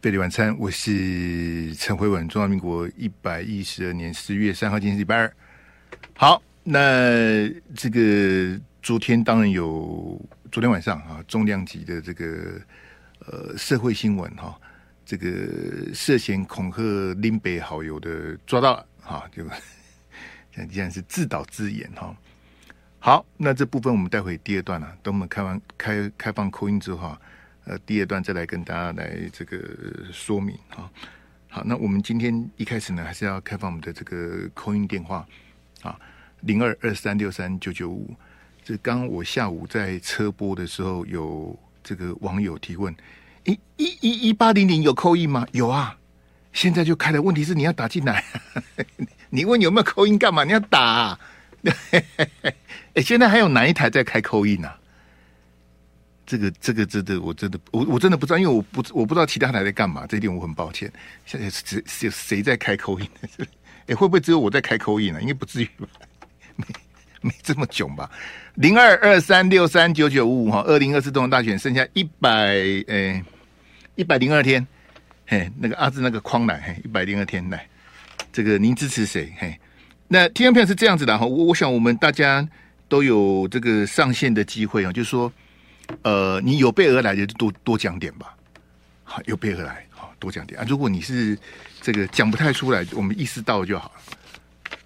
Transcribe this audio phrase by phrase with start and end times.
[0.00, 2.26] 费力晚餐，我是陈辉文。
[2.26, 5.30] 中华民国一百一十二年十月三号，今天是礼拜二。
[6.16, 7.46] 好，那
[7.76, 10.18] 这个昨天当然有，
[10.50, 12.58] 昨天晚上啊，重量级的这个
[13.26, 14.58] 呃社会新闻哈，
[15.04, 19.44] 这个涉嫌恐吓林北好友的抓到了哈，就
[20.56, 22.16] 像既然是自导自演哈。
[23.00, 27.14] 好，那这部分我们待会第二段啊，等我们开完开开放扣音之后。
[27.70, 29.56] 呃，第二段再来跟大家来这个
[30.12, 30.90] 说明啊。
[31.48, 35.24] 好，那我们今天一开始呢，还是要开放我们的这个扣音电话
[35.82, 35.96] 啊，
[36.40, 38.12] 零二二三六三九九五。
[38.64, 42.92] 这刚我下午在车播的时候，有这个网友提问：
[43.44, 45.46] 一一一一八零零有 call in 吗？
[45.52, 45.96] 有啊，
[46.52, 47.22] 现在就开了。
[47.22, 48.24] 问题是你要打进来，
[49.30, 50.42] 你问有没有 call in 干嘛？
[50.42, 51.20] 你要打啊。
[52.94, 54.76] 哎，现在还有哪一台在开 call in 啊？
[56.30, 60.88] 这个这个真的，我真的我我真的不知道，因为我不我不知道其他台在干嘛，这一点我很抱歉。
[61.26, 63.08] 现在谁谁谁在开口音？
[63.88, 65.20] 哎，会不会只有我在开口音呢？
[65.20, 65.88] 应该不至于吧？
[66.54, 66.64] 没
[67.22, 68.08] 没这么囧吧？
[68.54, 72.54] 零二二三六三九九五五哈，二零二四总统大选剩下一百
[72.86, 73.20] 诶
[73.96, 74.64] 一百零二天，
[75.26, 77.66] 嘿，那个阿志那个框来，嘿，一百零二天来，
[78.32, 79.32] 这个您支持谁？
[79.36, 79.58] 嘿，
[80.06, 82.48] 那听众朋友是这样子的哈，我我想我们大家
[82.88, 85.32] 都有这个上线的机会啊，就是说。
[86.02, 88.34] 呃，你有备而来的就多多讲点吧，
[89.04, 90.64] 好，有备而来，好，多讲点啊。
[90.68, 91.38] 如果你是
[91.80, 94.00] 这个讲不太出来，我们意识到就好了，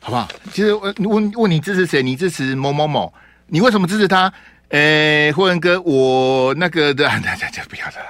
[0.01, 0.29] 好不好？
[0.53, 2.03] 其实问问问你支持谁？
[2.03, 3.13] 你支持某某某？
[3.47, 4.33] 你为什么支持他？
[4.71, 7.09] 诶，辉文哥，我那个的，
[7.39, 8.07] 这这不要的了。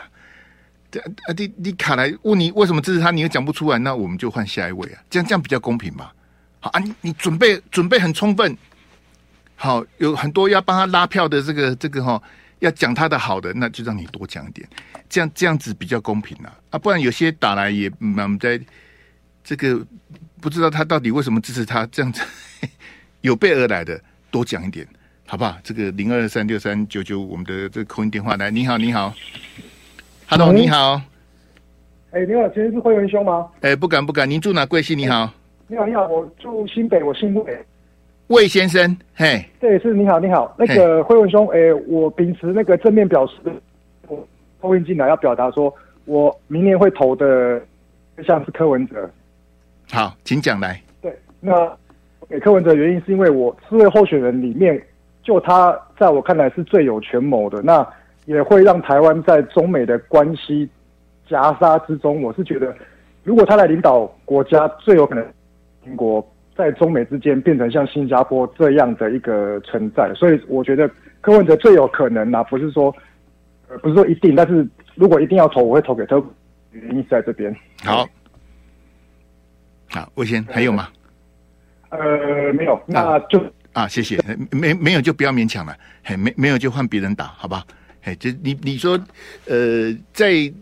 [0.90, 6.14] 这啊，你你卡来问你为什么支持他，你又讲不出来，那我们就换下一位啊，这样这样比较公平吧？
[6.60, 8.56] 好啊，你你准备准备很充分，
[9.56, 12.22] 好，有很多要帮他拉票的这个这个哈。
[12.64, 14.66] 要讲他的好的，那就让你多讲点，
[15.08, 16.48] 这样这样子比较公平啊！
[16.70, 18.58] 啊，不然有些打来也蛮在，
[19.44, 19.86] 这个
[20.40, 22.22] 不知道他到底为什么支持他，这样子
[23.20, 24.86] 有备而来的多讲一点，
[25.26, 25.58] 好不好？
[25.62, 29.14] 这个零二三六三九九，我们的这个 call in 电话来，你好，你好
[30.26, 31.02] ，Hello，你好，
[32.12, 33.46] 哎、欸，你好，今天是辉文兄吗？
[33.60, 34.96] 哎、欸，不敢不敢，您住哪贵姓？
[34.96, 35.30] 你好，
[35.68, 37.66] 你好你好，我住新北，我姓魏。
[38.28, 43.34] 魏先生，嘿，对，是你好，你好，那个辉文兄，哎、欸，我秉持那个正面表示，
[44.08, 44.26] 我
[44.60, 45.72] 后面进来要表达说，
[46.06, 47.60] 我明年会投的
[48.16, 49.08] 对象是柯文哲。
[49.92, 50.80] 好，请讲来。
[51.02, 51.70] 对，那
[52.26, 54.82] 给柯文哲的原因是因为我四位候选人里面，
[55.22, 57.86] 就他在我看来是最有权谋的，那
[58.24, 60.66] 也会让台湾在中美的关系
[61.28, 62.22] 夹杀之中。
[62.22, 62.74] 我是觉得，
[63.22, 65.22] 如果他来领导国家，最有可能
[65.84, 66.26] 英国。
[66.56, 72.94] 在中美之间变成像新加坡这样的一个存在，所以我觉得柯文哲最有可能啊，不是说，
[73.68, 76.22] 呃，不是说一定，但是如果一定要投，我会投给他。
[76.70, 77.54] 原因是在这边。
[77.84, 78.04] 好，
[79.88, 80.88] 好，魏先还有吗？
[81.90, 83.40] 呃，没有，那就
[83.72, 84.18] 啊，谢谢，
[84.50, 87.64] 没没有就不要勉强了，嘿，没没有就换别人打，好吧？
[88.02, 88.98] 嘿，就你你说，
[89.46, 90.52] 呃，在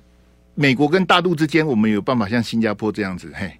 [0.54, 3.50] 美国跟大陆之间，我们有办法像新加坡这样子，嘿。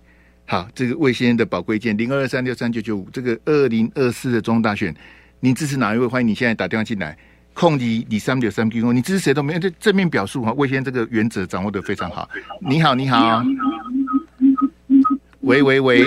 [0.52, 4.94] 好，这个魏先生的宝贵键零二二三六三九九五，这个二零二四的中大选，
[5.40, 6.06] 您支持哪一位？
[6.06, 7.16] 欢迎你现在打电话进来。
[7.54, 10.52] 控你你三六三 Q 你支持谁都没有，这正面表述哈。
[10.52, 12.28] 魏先生这个原则掌握的非常好。
[12.60, 13.42] 你好，你好，
[15.40, 16.04] 喂喂喂，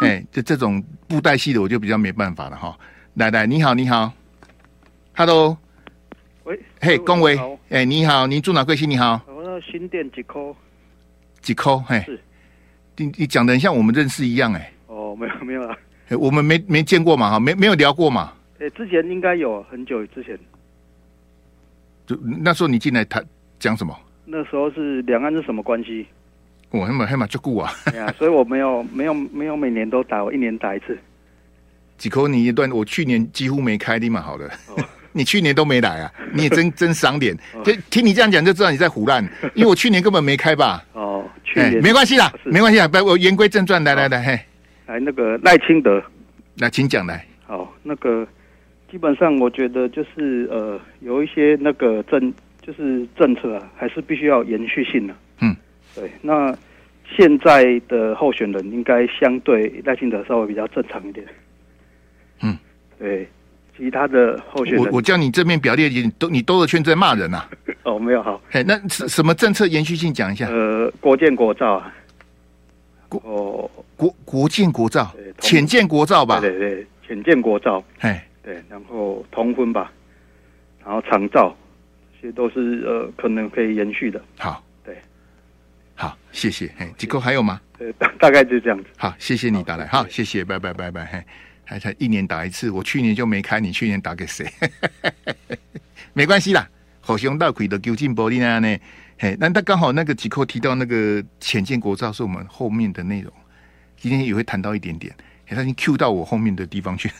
[0.00, 2.76] 哎，这这种布袋戏的我就比较没办法了哈。
[3.14, 4.12] 奶奶，你好，你好
[5.14, 5.56] ，Hello，
[6.42, 8.90] 喂，嘿，恭维，哎，你好，您住哪贵姓？
[8.90, 10.56] 你好，我那新店几扣
[11.40, 12.04] 几扣，嘿。
[12.96, 14.72] 你你讲的很像我们认识一样哎、欸！
[14.86, 15.76] 哦，没有没有啊，
[16.18, 18.32] 我们没没见过嘛哈，没没有聊过嘛。
[18.58, 20.38] 哎、欸，之前应该有很久之前。
[22.06, 23.24] 就那时候你进来谈
[23.58, 23.94] 讲什么？
[24.24, 26.06] 那时候是两岸是什么关系？
[26.70, 27.72] 我还蛮还蛮就顾啊。
[27.86, 30.98] 对啊， 所以我没有没有没有每年都打，我一年打一次。
[31.98, 34.46] 几口你一段，我去年几乎没开，立马好了。
[34.68, 34.82] 哦、
[35.12, 36.12] 你去年都没来啊？
[36.32, 37.36] 你也真真赏脸。
[37.64, 39.22] 就听你这样讲就知道你在胡乱，
[39.54, 40.84] 因为我去年根本没开吧。
[40.92, 41.05] 哦。
[41.56, 44.38] 哎，没关系啦，没关系啊，不，我言归正传，来来来，嘿，
[44.86, 46.02] 来那个赖清德，
[46.56, 47.24] 那，请讲来。
[47.46, 48.26] 好，那个
[48.90, 55.14] 基本上我觉得就是呃，有一些那个政就是政策啊，还是必须要延续性的。
[55.40, 55.56] 嗯，
[55.94, 56.10] 对。
[56.22, 56.56] 那
[57.16, 61.26] 现在的候选人应该相对赖清德稍微比较正常一点。
[62.42, 62.56] 嗯，
[62.98, 63.26] 对。
[63.76, 67.50] 其他的候选人，我我叫你正面表列，你都你兜着圈在骂人呐、啊？
[67.84, 68.40] 哦，没有好。
[68.52, 70.48] 哎，那什么政策延续性讲一下？
[70.48, 71.94] 呃，国建国造啊，
[73.08, 76.40] 国哦国国建国造，浅建国造吧？
[76.40, 77.82] 对对对，潜建国造。
[78.00, 79.92] 哎，对，然后同婚吧，
[80.84, 81.56] 然后长照，
[82.20, 84.20] 这些都是呃可能可以延续的。
[84.38, 84.96] 好，对。
[86.32, 86.70] 谢谢。
[86.76, 87.58] 嘿，机构还有吗？
[87.78, 88.84] 呃，大概就这样子。
[88.98, 89.86] 好，谢谢你打来。
[89.86, 91.06] 好，谢谢，拜拜，拜拜。
[91.06, 91.24] 嘿，
[91.68, 94.50] 还才一年打一次，我去年就没开，你去年打给谁？
[96.14, 96.66] 没关系啦，
[97.00, 98.78] 好兄弟可的究竟玻璃那呢？
[99.18, 103.32] 嘿，那他刚好那个几扣提到那个浅见国造是我们后面的内容，
[103.96, 105.12] 今天也会谈到一点点。
[105.48, 107.10] 他已经 Q 到我后面的地方去。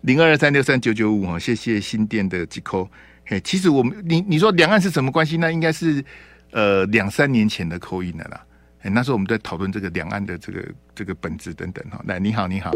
[0.00, 2.88] 零二二三六三九九五，谢谢新店的几扣。
[3.26, 5.36] 嘿，其实我们你你说两岸是什么关系？
[5.36, 6.04] 那应该是
[6.52, 8.44] 呃两三年前的口音的啦。
[8.80, 12.02] 哎，那时候我们在讨论这个两岸的这个这个本质等等哈。
[12.06, 12.72] 来，你好，你好。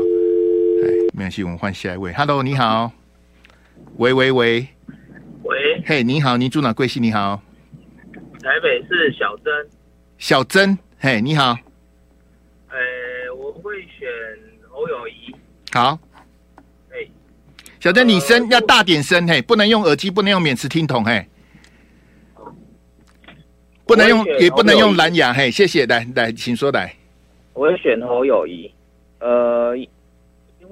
[0.82, 2.12] 哎，没关系，我们换下一位。
[2.12, 2.90] Hello，你好。
[3.98, 4.66] 喂喂喂。
[5.44, 5.82] 喂。
[5.86, 6.72] 嘿，你好，你住哪？
[6.72, 7.00] 贵姓？
[7.00, 7.40] 你好。
[8.42, 9.70] 台北市小珍，
[10.18, 11.56] 小珍，嘿，你好。
[12.68, 12.76] 呃，
[13.36, 14.08] 我会选
[14.68, 15.32] 侯友谊。
[15.72, 15.96] 好。
[16.90, 17.08] 嘿，
[17.78, 21.24] 小珍，你声要大点声，嘿，不能用耳机，不能用免持听筒，嘿。
[23.86, 25.86] 不能用，也不能用蓝牙，嘿，谢谢。
[25.86, 26.92] 来来，请说来。
[27.52, 28.72] 我会选侯友谊。
[29.20, 29.76] 呃，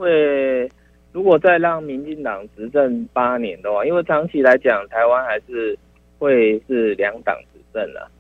[0.00, 0.67] 因为
[1.12, 5.79] 如果再让民进党执政八年的话，因为长期来讲，台湾还是
[6.19, 7.37] 会是两党。
[7.52, 8.11] 执政了，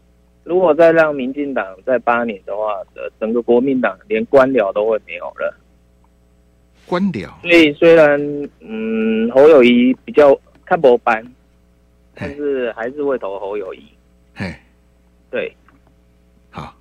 [0.44, 2.82] 如果再让民进党在八年的话，
[3.18, 5.56] 整个国民党连官僚都会没有了。
[6.86, 7.28] 官僚。
[7.40, 8.20] 所以虽然
[8.60, 11.24] 嗯侯友谊比较看不班，
[12.14, 13.82] 但是还是会投侯友谊。
[14.34, 14.54] 嘿，
[15.30, 15.50] 对，
[16.50, 16.74] 好，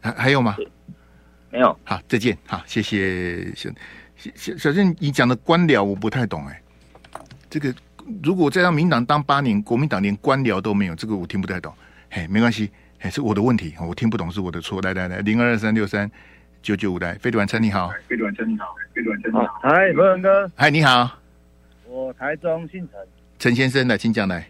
[0.00, 0.56] 还还有吗？
[1.50, 1.78] 没有。
[1.84, 2.36] 好，再见。
[2.46, 3.70] 好，谢谢小
[4.34, 6.62] 小小郑，你讲的官僚我不太懂哎，
[7.50, 7.74] 这个。
[8.22, 11.74] 如果再让民党当八年，国民党连官僚都没有，这个我听不太懂。
[12.08, 12.70] 嘿，没关系，
[13.00, 14.80] 嘿，是我的问题，我听不懂是我的错。
[14.80, 16.08] 来来来，零二二三六三
[16.62, 19.58] 九九五来，飞碟晚餐你好，飞碟晚餐你好，飞碟晚餐你好。
[19.60, 21.18] 嗨，罗文哥，嗨，你好，
[21.88, 23.00] 我台中姓陈，
[23.40, 24.46] 陈先生来，请讲来。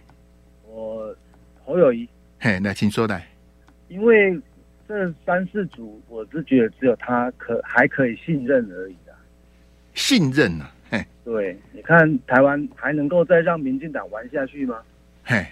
[0.68, 1.16] 我
[1.64, 2.06] 侯友谊，
[2.38, 3.26] 嘿，来，请说来。
[3.88, 4.38] 因为
[4.88, 9.12] 这三四组，我是觉得只有他可还可以信任而已的。
[9.94, 10.72] 信任啊。
[11.24, 14.80] 对，你看台湾还能够再让民进党玩下去吗？
[15.24, 15.44] 嘿，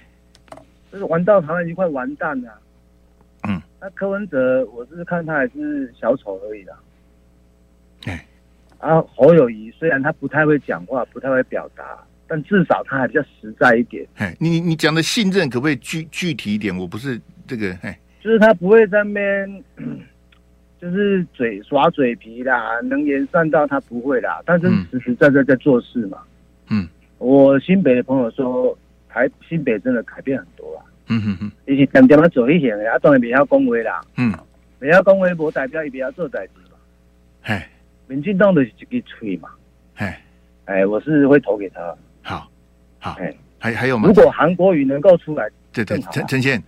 [0.92, 2.60] 就是玩到台湾已经快完蛋了。
[3.42, 6.76] 嗯，那柯文哲，我是看他还是小丑而已的。
[8.04, 8.24] 哎，
[8.78, 11.98] 啊，侯友谊虽然他不太会讲话，不太会表达，
[12.28, 14.06] 但至少他还比较实在一点。
[14.14, 16.74] 哎，你你讲的信任可不可以具具体一点？
[16.78, 17.92] 我不是这个，嘿，
[18.24, 19.64] 就是他不会在那边。
[20.80, 26.18] 就是嘴耍嘴皮啦，能言善道他不会啦，但是实实在在在做事嘛。
[26.68, 26.86] 嗯，
[27.16, 28.76] 我新北的朋友说，
[29.08, 30.84] 台新北真的改变很多啊。
[31.08, 34.02] 嗯哼哼，以前点点嘛做一些的，啊当然比较恭维啦。
[34.18, 34.30] 嗯，
[34.78, 36.76] 比较恭维，不代表伊比较做代志嘛。
[37.44, 37.66] 哎，
[38.06, 39.48] 民进党的是一个嘴嘛。
[39.94, 40.20] 哎，
[40.66, 41.80] 哎，我是会投给他。
[42.20, 42.46] 好，
[42.98, 44.06] 好，哎，还还有吗？
[44.06, 46.62] 如果韩国瑜能够出来，对对，陈陈宪，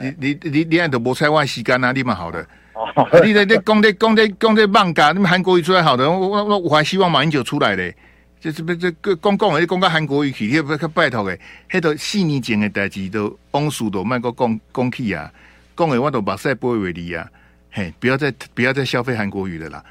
[0.00, 2.46] 你你你你爱都无菜外时间啊，你蛮好的。
[2.74, 7.94] 哦，你在在讲在讲在讲在放假，你们韩国语出来好的，我我我我还希望马英九出来嘞。
[8.40, 15.28] 这这不这个公共诶，讲个韩国语去，你不要拜托诶，迄个四年前的代志都往事都卖个讲讲起啊，
[15.76, 17.28] 讲诶我都把赛不会为例啊，
[17.72, 19.84] 嘿，不要再不要再消费韩国语了啦。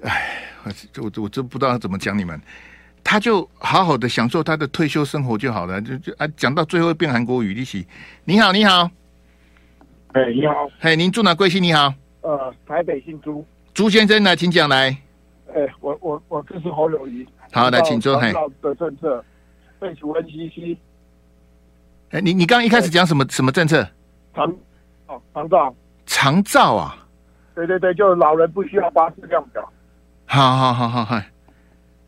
[0.00, 0.72] 哎，我
[1.02, 2.40] 我我真不知道怎么讲你们，
[3.04, 7.86] 他就好好的享受他的退休生活就好了，就就啊讲到最后变韩国语，一起
[8.24, 8.90] 你好你好，
[10.16, 11.62] 哎你好，嘿，您住哪贵姓？
[11.62, 11.92] 你好。
[12.22, 13.44] 呃，台北姓朱，
[13.74, 14.88] 朱先生来，请讲来。
[15.48, 17.26] 哎、欸，我我我支持侯友谊。
[17.52, 18.18] 好，来，请坐。
[18.18, 18.32] 嘿，
[18.62, 19.22] 的政策
[19.78, 20.78] 废除 NCC。
[22.12, 23.86] 哎，你你刚刚一开始讲什么什么政策？
[24.34, 24.50] 长
[25.06, 25.74] 哦，长照。
[26.06, 26.96] 长照啊？
[27.54, 29.70] 对对对，就老人不需要八字量表。
[30.24, 31.20] 好好好好好。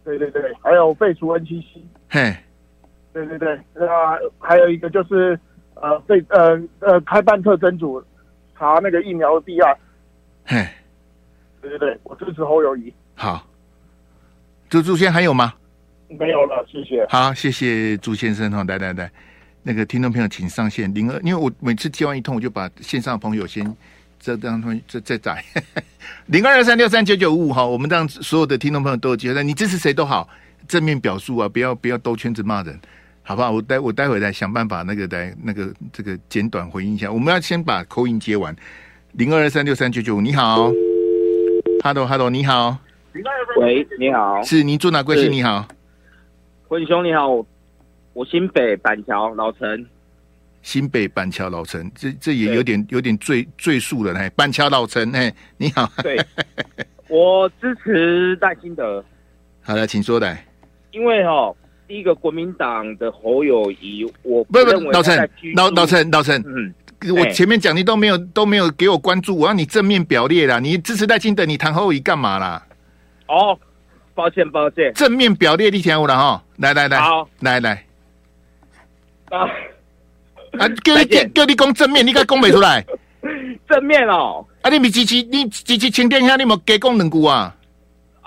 [0.02, 1.82] 对对对，还有废除 NCC。
[2.08, 2.34] 嘿。
[3.12, 3.86] 对对对，那
[4.38, 5.38] 还有一个就是
[5.80, 8.02] 呃废呃呃开办特侦组
[8.58, 9.76] 查那个疫苗的弊案。
[10.44, 10.66] 嘿，
[11.60, 12.92] 对对对，我支持侯友谊。
[13.14, 13.46] 好，
[14.68, 15.54] 朱朱先生还有吗？
[16.08, 17.06] 没有了，谢谢。
[17.08, 19.10] 好，谢谢朱先生哈，来来来，
[19.62, 23.76] 那个听众朋友请上线零二，因为我每次接完一通，我就把线上的朋友先
[24.18, 25.44] 这当中再再载
[26.26, 30.26] 零二二三六三九九五五哈，我们让所有的听众朋友都有机会，你支持谁都好，
[30.66, 32.80] 正面表述啊，不要不要兜圈子骂人，
[33.28, 33.50] 好不好？
[33.50, 38.56] 我待我待会再想办法那个来那个这个简短回应一下，我们要先把口音接完。
[39.12, 40.72] 零二二三六三九九五，你好
[41.84, 42.78] ，Hello Hello，你好，
[43.58, 45.30] 喂，你好，是您住哪贵姓？
[45.30, 45.68] 你好，
[46.68, 47.28] 文兄你好，
[48.14, 49.86] 我新北板桥老陈，
[50.62, 56.18] 新北板桥老陈，这这也有点有点赘赘述了，哎，板桥老陈，哎，你好，对，
[57.10, 59.04] 我支持赖清德，
[59.60, 60.42] 好了，请说来，
[60.92, 61.54] 因为哈，
[61.88, 66.74] 第一个国民党的侯友谊，我不不，老陈，老老陈，老陈，嗯。
[67.16, 70.58] 我前面讲你都没有都没有给我关注，我让你正面表列啦。
[70.58, 72.60] 你支持赖清德，你谈侯友宜干嘛啦？
[73.28, 73.56] 哦，
[74.14, 77.84] 抱歉抱歉，正面表列你听我了哈，来来来，好，来来，
[79.30, 79.48] 啊
[80.58, 82.84] 啊，叫你叫你讲正面，你该讲没出来。
[83.68, 87.54] 正面哦，啊，你咪支持你支持清点下，你冇加讲两句啊？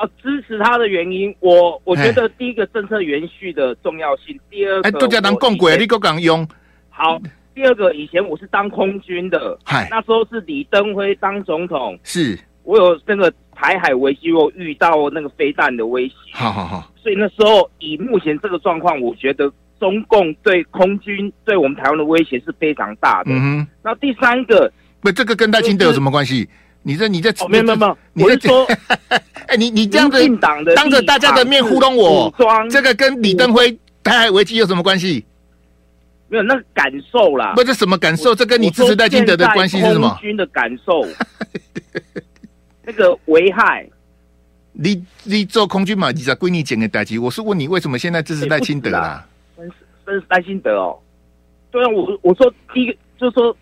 [0.02, 6.48] 啊，支持他的原因，我我觉得第一个政策延续的重要性，第二个，哎，都叫人讲过，你够敢用？
[6.90, 7.22] 好，
[7.54, 23.32] 第二个，以前我是当空军的，嗨，那时候是李登辉当总统，是我有那个台海危机，我遇到那个飞弹的威胁，好好好，所以那时候以目前这个状况，我觉得中共对空军对我们台湾的威胁是非常大的。
[23.32, 26.50] 嗯哼，那第三个，不，这个跟赖清德有什么关系？
[26.84, 28.68] 你这你在没有没有没有，你在说，
[29.48, 30.20] 哎，你你这样子
[30.76, 32.34] 当着大家的面糊弄我，
[32.72, 33.72] 这个跟李登辉
[34.04, 35.24] 台海危机有什么关系？
[36.28, 40.10] 没有那个感受啦，不是什么感受，这跟你支持赖清德的关系是什么？
[40.10, 41.06] 空军的感受，
[42.84, 43.88] 那个危害。
[44.74, 46.10] 你你做空军嘛？
[46.12, 49.28] 你在归你捡的代机，我是问你为什么现在支持赖清德啦？
[49.56, 49.74] 真是
[50.06, 50.98] 真是赖清德哦。
[51.70, 53.56] 对啊，我我说第一个就是说。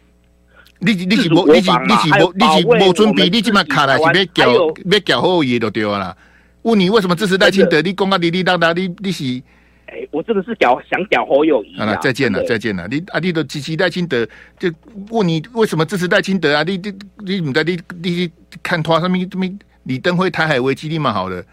[0.79, 4.51] 你你是无你是你是无你是无准备，你即马卡来是要缴
[4.86, 6.15] 要缴后裔就对啦。
[6.62, 7.81] 问你为什么支持赖清德？
[7.81, 9.41] 你讲啊，你你当当你你是？
[9.88, 11.77] 哎，我真的是缴想缴侯友宜。
[11.77, 12.88] 好了，再见了，再见了。
[12.88, 14.71] 你啊，你都支持赖清德，就
[15.09, 16.63] 问你为什么支持赖清德啊？
[16.63, 18.31] 你你你唔在你你
[18.62, 21.43] 看拖上面这边李登辉台海危机立马好了，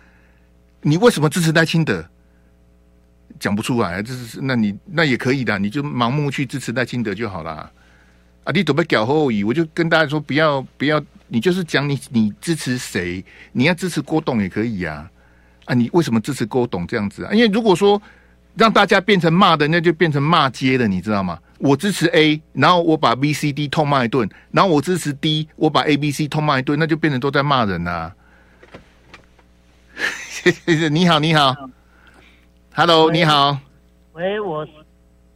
[0.83, 2.05] 你为什么支持赖清德？
[3.41, 7.71] 讲不出来，这是那你那也可以的，你就盲目去支持赖清德就好了。
[8.47, 8.53] 啊！
[8.55, 15.11] 你准备搞后裔，我就跟大家说，不要不要，你就是讲你你支持谁，你要支持郭董也可以呀。
[15.65, 17.33] 啊，你为什么支持郭董这样子啊？
[17.33, 18.01] 因为如果说
[18.55, 21.37] 让大家变成骂的，那就变成骂街了，你知道吗？
[21.59, 28.13] 我支持 A，然后我把 B、C、D 痛骂一顿，然后我支持 D，我把 A、B、C 痛骂一顿，那就变成都在骂人呐。
[30.29, 31.57] 谢 谢你好，你好
[32.75, 33.59] ，Hello，你好。
[34.13, 34.65] 喂，我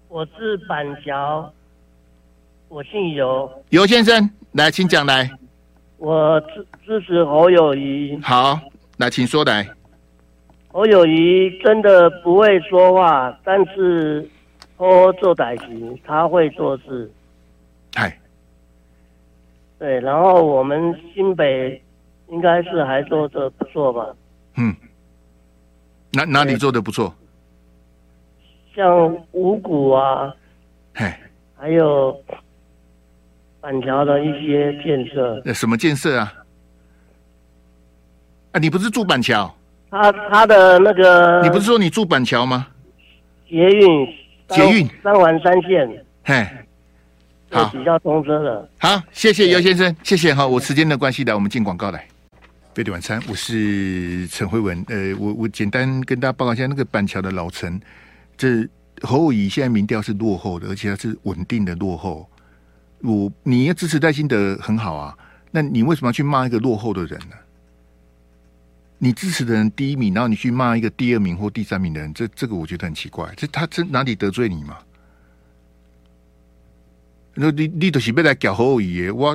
[0.06, 1.52] 我是板桥。
[2.70, 5.28] 我姓尤，尤先生，来，请讲来。
[5.98, 8.16] 我支支持侯友谊。
[8.22, 8.60] 好，
[8.96, 9.68] 来，请说来。
[10.68, 14.24] 侯友谊真的不会说话，但是
[14.76, 17.10] 哦，做歹行，他会做事。
[17.92, 18.16] 嗨。
[19.80, 21.82] 对，然后我们新北
[22.28, 24.14] 应该是还做的不错吧？
[24.58, 24.72] 嗯。
[26.12, 27.12] 哪哪里做的不错？
[28.76, 30.32] 像五股啊。
[30.92, 31.18] 嗨。
[31.56, 32.16] 还有。
[33.60, 36.32] 板桥的一些建设，什么建设啊？
[38.52, 39.54] 啊，你不是住板桥？
[39.90, 42.68] 他他的那个，你不是说你住板桥吗？
[43.48, 44.06] 捷运，
[44.48, 46.46] 捷运三环三线，嘿，
[47.50, 48.68] 好，比较通车的。
[48.78, 50.46] 好，谢谢尤先生，谢谢哈。
[50.46, 52.06] 我时间的关系来，我们进广告来。
[52.72, 54.82] 贝蒂晚餐，我是陈慧文。
[54.88, 57.78] 呃，我我简单跟大家报告一下，那个板桥的老陈，
[58.38, 58.66] 这
[59.02, 62.29] 侯友宜现在民调是落后的，而且它是稳定的落后。
[63.02, 65.16] 我你要支持赖清德很好啊，
[65.50, 67.36] 那你为什么要去骂一个落后的人呢？
[68.98, 73.32] 你支持的人第一名，然后你去骂一个第二名或第三名的人，这这个我觉得很奇怪。
[73.34, 74.76] 这他这哪里得罪你嘛？
[77.34, 79.34] 那你你都是被来搞侯友宜，我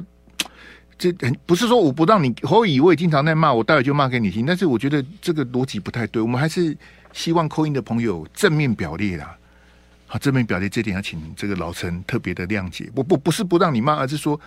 [0.97, 4.45] 这很不是说我不让你侯友宜，我也经常在骂，我待会就骂给你听。
[4.45, 6.77] 但是我觉得这个逻辑不太对，我们还是
[7.13, 9.35] 希望扣音的朋友正面表列啦。
[10.07, 12.89] 好，正面表列这点要请这个老陈特别的谅解。
[12.95, 14.39] 我不不是不让你骂，而是说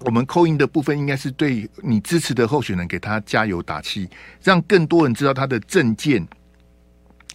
[0.00, 4.08] 我们扣音的部分应该是对你支持的候选人给他加油打气，
[4.42, 6.26] 让更多人知道他的政见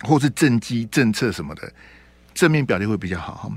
[0.01, 1.73] 或是政绩政策什么的，
[2.35, 3.33] 正面表列会比较好。
[3.33, 3.51] 哈，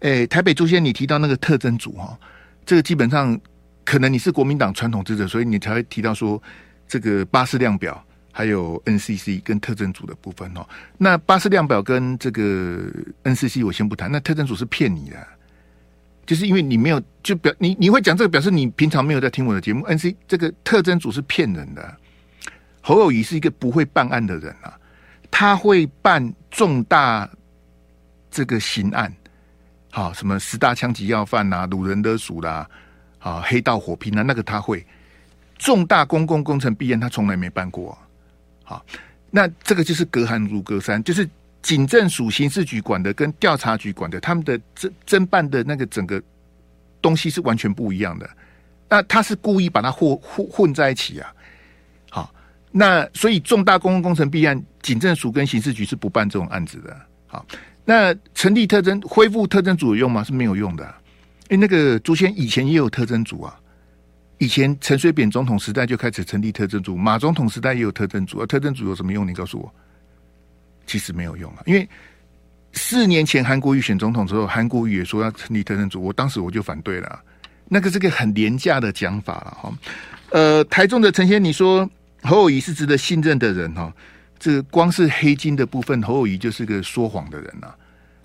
[0.00, 2.16] 诶，台北朱先你提到那个特征组哈，
[2.64, 3.38] 这个基本上
[3.84, 6.40] 可能你是国民党传统支持，所以你才会提到说
[6.86, 8.02] 这个巴士量表。
[8.32, 12.90] 还有 NCC 跟特征组的部分哦，那巴氏量表跟这个
[13.24, 15.26] NCC 我先不谈，那特征组是骗你的，
[16.26, 19.84] 就是因为你没有就表你你会讲这个，表示你平常没有在听我的节目。
[19.86, 21.96] NCC 这个特征组是骗人的，
[22.80, 24.78] 侯友宜是一个不会办案的人啊，
[25.30, 27.28] 他会办重大
[28.30, 29.12] 这个刑案，
[29.90, 32.68] 好什么十大枪击要犯啊、掳人勒赎啦、
[33.18, 34.86] 啊黑道火拼啊，那个他会。
[35.58, 37.98] 重大公共工程弊案，他从来没办过。
[38.70, 38.86] 好，
[39.32, 41.28] 那这个就是隔行如隔山，就是
[41.60, 46.22] 警政署刑事局管的跟调查局管的，他们的侦侦办的那个整个
[47.02, 48.30] 东西是完全不一样的。
[48.88, 51.34] 那他是故意把它混混混在一起啊。
[52.10, 52.32] 好，
[52.70, 56.96] 那所以重大公共工程弊案，警政署跟刑事局是不办这种案子的。
[57.26, 57.44] 好，
[57.84, 60.22] 那成立特征恢复特征组有用吗？
[60.22, 60.94] 是没有用的，
[61.50, 63.59] 为那个朱先以前也有特征组啊，
[64.40, 68.46] 以前陈水扁总统时代就开始成立特侦组，马总统时代也有特侦组而。
[68.46, 69.28] 特侦组有什么用？
[69.28, 69.70] 你告诉我，
[70.86, 71.62] 其实没有用啊。
[71.66, 71.86] 因为
[72.72, 77.20] 四年前韩国瑜选总统之后，韩国瑜也说要成立特侦组，我当时我就反对了。
[77.68, 79.78] 那个是个很廉价的讲法了哈。
[80.30, 81.88] 呃，台中的陈先，你说
[82.22, 83.92] 侯友谊是值得信任的人哈？
[84.38, 87.76] 这光是黑金的部分，侯友谊就是个说谎的人呐、啊。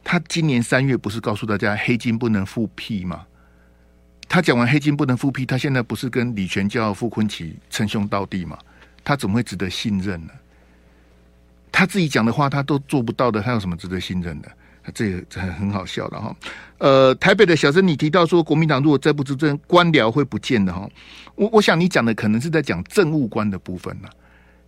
[0.02, 3.26] 他今年三月不是告诉大家黑金不能复辟吗？
[4.28, 8.58] 他讲完黑金不能复辟，他现在不是跟李全教、傅崐萁称兄道弟吗？
[9.04, 10.34] 他怎么会值得信任呢？
[11.72, 14.52] 他自己讲的话他都做不到的，他有什么值得信任的？
[14.94, 16.36] 这个这很好笑的哈。
[16.78, 20.88] 呃，台北的小生，你提到说国民党如果再不执政，官僚会不见的哈。
[21.36, 24.08] 我我想你讲的可能是在讲政务官的部分呢，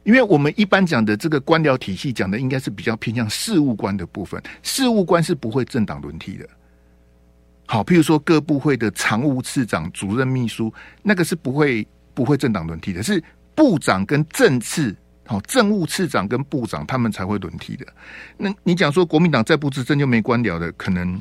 [0.04, 6.50] 因为我们一般讲的这个官僚体系讲的应该是比较偏向事务官的部分，事务官是不会政党轮替的。
[7.68, 13.22] 好，譬如说各部会的常务次长、主任秘书，那个是不会不会政党轮替的，是
[13.54, 14.96] 部长跟正次。
[15.26, 17.86] 好，政务次长跟部长他们才会轮替的。
[18.38, 21.20] 那你讲说国民党再不执政就没官僚的，可能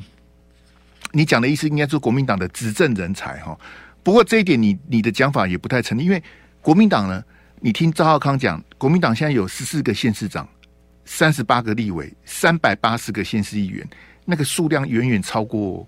[1.10, 3.58] 你讲的意思应该是国民党的执政人才哈。
[4.04, 6.22] 不过这一点你你的讲法也不太成立，因为
[6.60, 7.20] 国民党呢，
[7.58, 10.48] 你听赵浩康讲，国民党现在有十四个县市长、
[11.04, 13.84] 三十八个立委、三百八十个县市议员，
[14.24, 15.84] 那个数量远远超过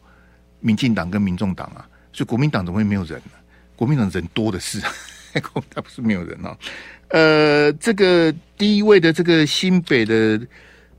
[0.61, 3.33] 民进党跟民众党啊，所以国民党怎么会没有人呢？
[3.77, 4.81] 国民党人多的是，
[5.71, 6.57] 他不是没有人啊。
[7.09, 10.41] 呃，这个第一位的这个新北的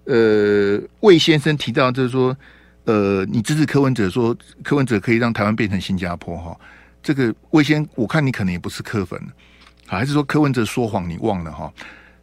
[0.06, 2.36] 呃魏先生提到，就是说，
[2.86, 6.60] 呃，你支持柯文哲说柯文哲可以让台湾变成新加坡哈？
[7.04, 9.22] 这个魏先，我看你可能也不是柯粉，
[9.86, 11.72] 还是说柯文哲说谎你忘了哈？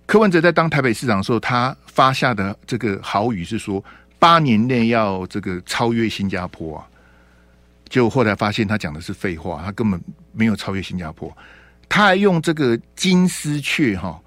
[0.07, 3.85] 柯文哲在当台北市长的时候，他发下的这个豪语是说
[4.19, 6.87] 八年内要这个超越新加坡啊，
[7.89, 10.01] 就后来发现他讲的是废话，他根本
[10.33, 11.35] 没有超越新加坡。
[11.89, 14.21] 他还用这个金丝雀哈，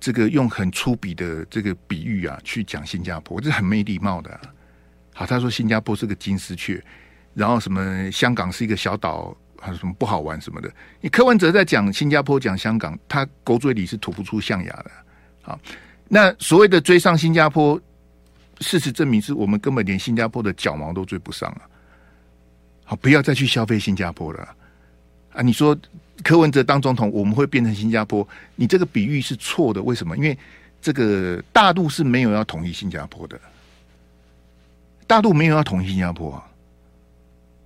[0.00, 4.38] 这个用很粗鄙的这个比喻啊，去讲新加坡，这很没礼貌的。
[5.14, 6.82] 好，他说新加坡是个金丝雀，
[7.32, 10.68] 然后什么香港是一个小岛，还有什么不好玩什么的。
[11.00, 14.90] 你柯文哲在讲新加坡、讲香港，他狗嘴里是吐不出象牙的。
[15.40, 15.56] 好，
[16.08, 17.80] 那所谓的追上新加坡，
[18.58, 21.62] 事实证明是我们根本连新加坡的脚毛都追不上了。
[22.84, 24.48] 好，不要再去消费新加坡了
[25.32, 25.42] 啊！
[25.42, 25.76] 你说。
[26.22, 28.26] 柯文哲当总统，我们会变成新加坡？
[28.54, 30.16] 你这个比喻是错的，为什么？
[30.16, 30.38] 因为
[30.80, 33.38] 这个大陆是没有要统一新加坡的，
[35.08, 36.46] 大陆没有要统一新加坡啊，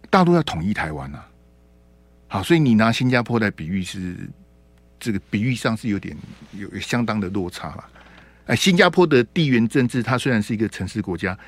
[0.08, 1.28] 大陆要统一台湾啊。
[2.26, 4.16] 好，所以你拿新加坡来比喻是
[4.98, 6.16] 这个比喻上是有点
[6.52, 7.84] 有相当的落差了。
[8.46, 11.38] 哎，新加坡的地缘政治，它虽然是一个城市国家，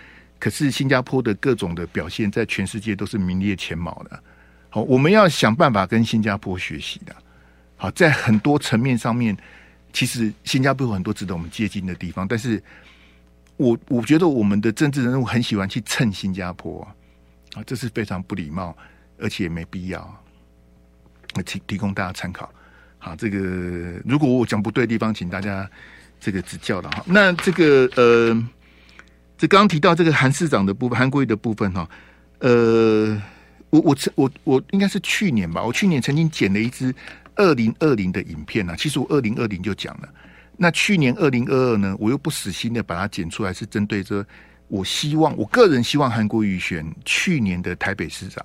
[0.41, 4.21] 可是新加坡的各种的表现，在全世界都是名列前茅的。
[4.71, 7.15] 好，我们要想办法跟新加坡学习的。
[7.77, 9.37] 好，在很多层面上面，
[9.93, 12.27] 其实新加坡有很多值得我们接近的地方。
[12.27, 12.63] 但是
[13.57, 16.83] 我我觉得我们的政治人物很喜欢去蹭新加坡
[17.55, 18.77] 啊，这是非常不礼貌，
[19.19, 20.25] 而且没必要。
[21.45, 22.53] 提提供大家参考。
[22.99, 23.39] 好，这个
[24.05, 25.69] 如果我讲不对的地方，请大家
[26.19, 27.05] 这个指教的哈。
[27.07, 28.49] 那这个呃，
[29.41, 31.89] 这刚刚提到这个韩市长的部分，韩国瑜的部分哈，
[32.41, 33.21] 呃。
[33.71, 36.93] 我我我我应该是去年吧，我去年曾经剪了一支
[37.37, 38.75] 二零二零的影片啊。
[38.77, 40.09] 其实我二零二零就讲了，
[40.57, 44.27] 那去年二零二二呢，我又不死心的把它剪出来，是针对着
[44.67, 48.45] 我希望我个人希望韩国瑜选去年的台北市长。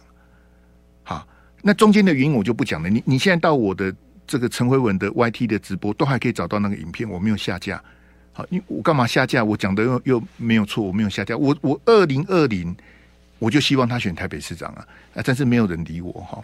[1.01, 1.27] 好，
[1.63, 2.87] 那中间的原因我就不讲了。
[2.87, 3.91] 你你现在到我的
[4.27, 7.83] 这个陈辉文的 YT 的直播，都还可以找到那个影片，我没有下架。
[8.35, 9.43] 好，因为我干嘛下架？
[9.43, 11.35] 我讲的又又没有错，我没有下架。
[11.35, 12.75] 我我二零二零。
[13.37, 16.41] 我就希望他选台北市长啊，啊，但是没有人理我哈。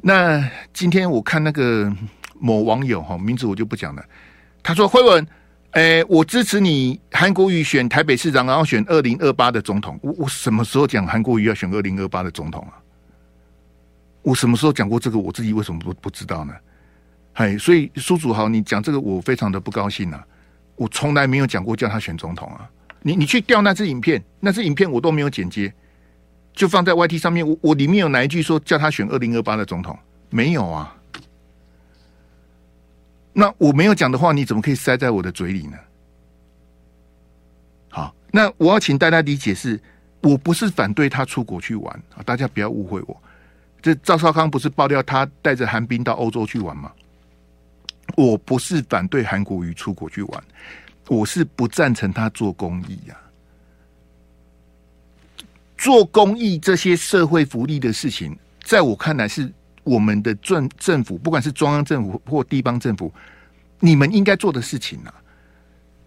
[0.00, 1.92] 那今天我看那个
[2.38, 4.04] 某网友哈，名字我就不讲了。
[4.62, 5.26] 他说：“辉文，
[5.72, 9.98] 诶，我支持你韩国瑜选台北市长，然后选二零二八的总统。
[10.02, 12.78] 我我什么时候讲韩国瑜要选二零二八的总统啊？
[14.22, 15.18] 我什么时候讲过这个？
[15.18, 16.54] 我自己为什么不不知道呢？
[17.34, 20.24] 哎，所以苏祖豪，你讲这个我非常的不高兴啊！
[20.80, 22.66] 我从来没有讲过叫他选总统啊！
[23.02, 25.70] 你你去调那支影片，那支影片我都没有剪接。”
[26.56, 29.98] 就放在 YT 上面，我我里面有哪一句说叫他选二零二八的总统？
[30.30, 30.96] 没有啊。
[33.34, 35.76] 那我没有讲的话，你怎么可以塞在我的嘴里呢？
[37.90, 39.78] 好，那我要请大家理解是，
[40.22, 43.22] 我不是反对他出国去玩啊，大家不要误会我。
[43.82, 46.90] 这赵少康不是爆料他带着韩冰到欧洲去玩吗？
[48.16, 50.44] 我不是反对韩国瑜出国去玩，
[51.08, 53.16] 我是不赞成他做公益呀、
[55.76, 59.50] 做公益这些社会福利的事情，在我看来是
[59.82, 63.12] 我们的政政府，不管是中央政府或地方政府，
[63.78, 65.14] 你们应该做的事情啊。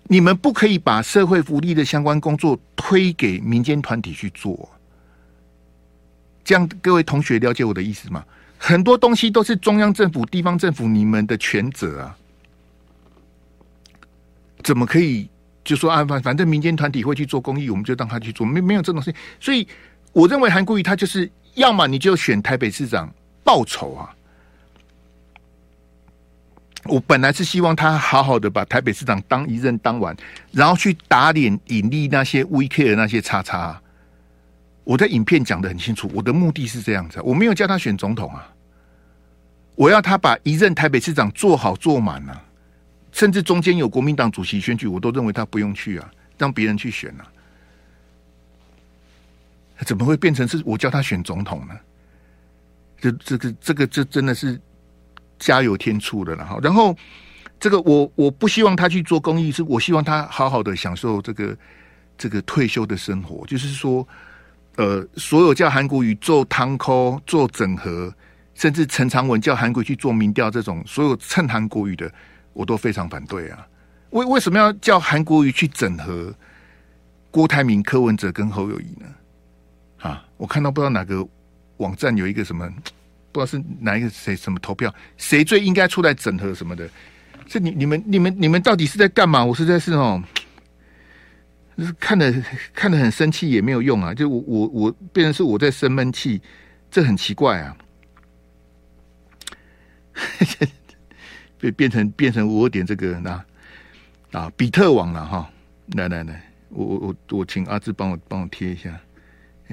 [0.07, 4.69] 你们不可以把社会福利的相关工作推给民间团体去做。
[6.43, 8.23] 这样，各位同学了解我的意思吗？
[8.65, 12.15] 很多东西都是中央政府、地方政府你们的权责啊，
[14.63, 15.29] 怎么可以
[15.65, 16.05] 就说啊？
[16.05, 19.19] 反反正民间团体会去做公益，我们就让他去做，没没有这种事情。
[19.37, 19.67] 所以，
[20.13, 24.15] 我认为韩国瑜他就是要么你就选台北市长报仇啊。
[26.85, 30.15] 我本来是希望他好好的把台北市长当一任当完，
[30.53, 33.77] 然后去打脸引力那些 VK 的那些叉叉。
[34.85, 38.52] 我在影片讲的很清楚，我的目的是这样子，我没有叫他选总统啊，
[39.75, 42.43] 我要他把一任台北市长做好做满啊，
[43.11, 47.25] 甚至中间有国民党主席选举，我都认为他不用去啊，让别人去选啊。
[49.85, 51.75] 怎么会变成是我叫他选总统呢？
[52.99, 54.59] 这、这个、这个、这真的是
[55.39, 56.59] 加油添醋的了哈。
[56.61, 56.95] 然后
[57.59, 61.57] 这个我我不希望他去做公益，是我希望他好好的享受这个
[62.17, 64.07] 这个退休的生活，就是说。
[64.75, 68.11] 呃，所有叫韩国瑜做汤扣、做整合，
[68.63, 72.09] 甚至陈长文叫韩国去做民调，这种所有蹭韩国语的，
[72.53, 73.67] 我都非常反对啊！
[74.11, 76.33] 为为什么要叫韩国瑜去整合
[77.29, 79.07] 郭台铭、柯文哲跟侯友宜呢？
[80.09, 81.27] 啊，我看到不知道哪个
[81.75, 82.65] 网站有一个什么，
[83.33, 86.89] 不知道是哪一个谁什么投票，谁最应该出来整合什么的？
[87.45, 89.43] 这你你们你们你们到底是在干嘛？
[89.43, 90.23] 我实在是哦。
[91.77, 92.33] 是看得
[92.73, 94.13] 看得很生气也没有用啊！
[94.13, 96.41] 就我我我变成是我在生闷气，
[96.89, 97.75] 这很奇怪啊！
[101.59, 103.43] 变变成变成我点这个那
[104.31, 105.49] 啊比特网了哈！
[105.95, 108.99] 来来来，我我我我请阿志帮我帮我贴一下，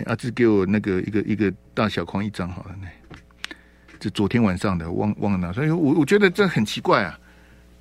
[0.07, 2.87] 阿志给我那个一个一个大小框一张好了，呢
[3.98, 7.18] 这昨天晚上的忘忘了拿，所以我我觉得这很奇怪啊。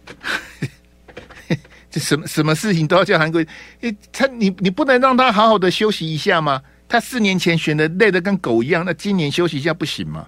[1.89, 3.47] 这什么什么事情都要叫韩国瑜？
[3.81, 6.61] 诶，他你你不能让他好好的休息一下吗？
[6.87, 10.27] 他四年前选的累得跟狗一样，那今年休息一下不行吗？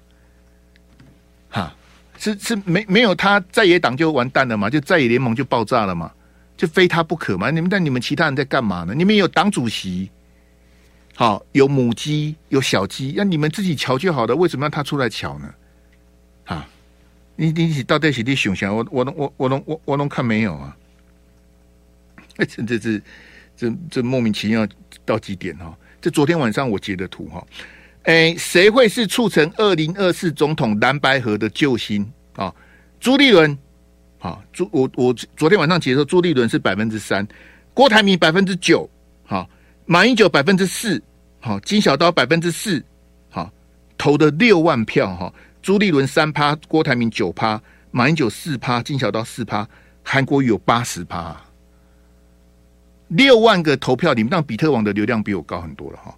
[2.22, 4.70] 是是没没有他在野党就完蛋了嘛？
[4.70, 6.12] 就在野联盟就爆炸了嘛？
[6.56, 7.50] 就非他不可嘛？
[7.50, 8.94] 你们但你们其他人在干嘛呢？
[8.94, 10.12] 你们有党主席，
[11.16, 15.54] 好有母鸡有小鸡，那你们自己瞧就好了，为什么要他出来瞧呢？
[16.46, 16.70] 啊，
[17.36, 20.78] 你你到底是你想想，我我我我能我我能看没有啊？
[22.38, 23.02] 这这这
[23.58, 24.68] 这这莫名其妙
[25.04, 25.76] 到极点哈！
[26.00, 27.44] 这昨天晚上我截的图哈，
[28.04, 32.54] 哎，谁会是促成二零二四总统蓝白合的救星啊？
[33.00, 33.56] 朱立伦
[34.20, 37.28] 啊，朱我我昨天晚上解说，朱立伦是百分之三，
[37.74, 38.90] 郭台铭百分之九，
[39.24, 39.48] 好，
[39.86, 41.02] 马英九百分之四，
[41.40, 42.84] 好，金小刀百分之四，
[43.30, 43.52] 好，
[43.98, 47.62] 投的六万票哈，朱立伦三趴，郭台铭九趴，
[47.92, 49.68] 马英九四趴，金小刀四趴，
[50.04, 51.40] 韩国瑜有八十趴。
[53.10, 56.16] 六万个投票，你们当比特网的流量比我高很多了哈。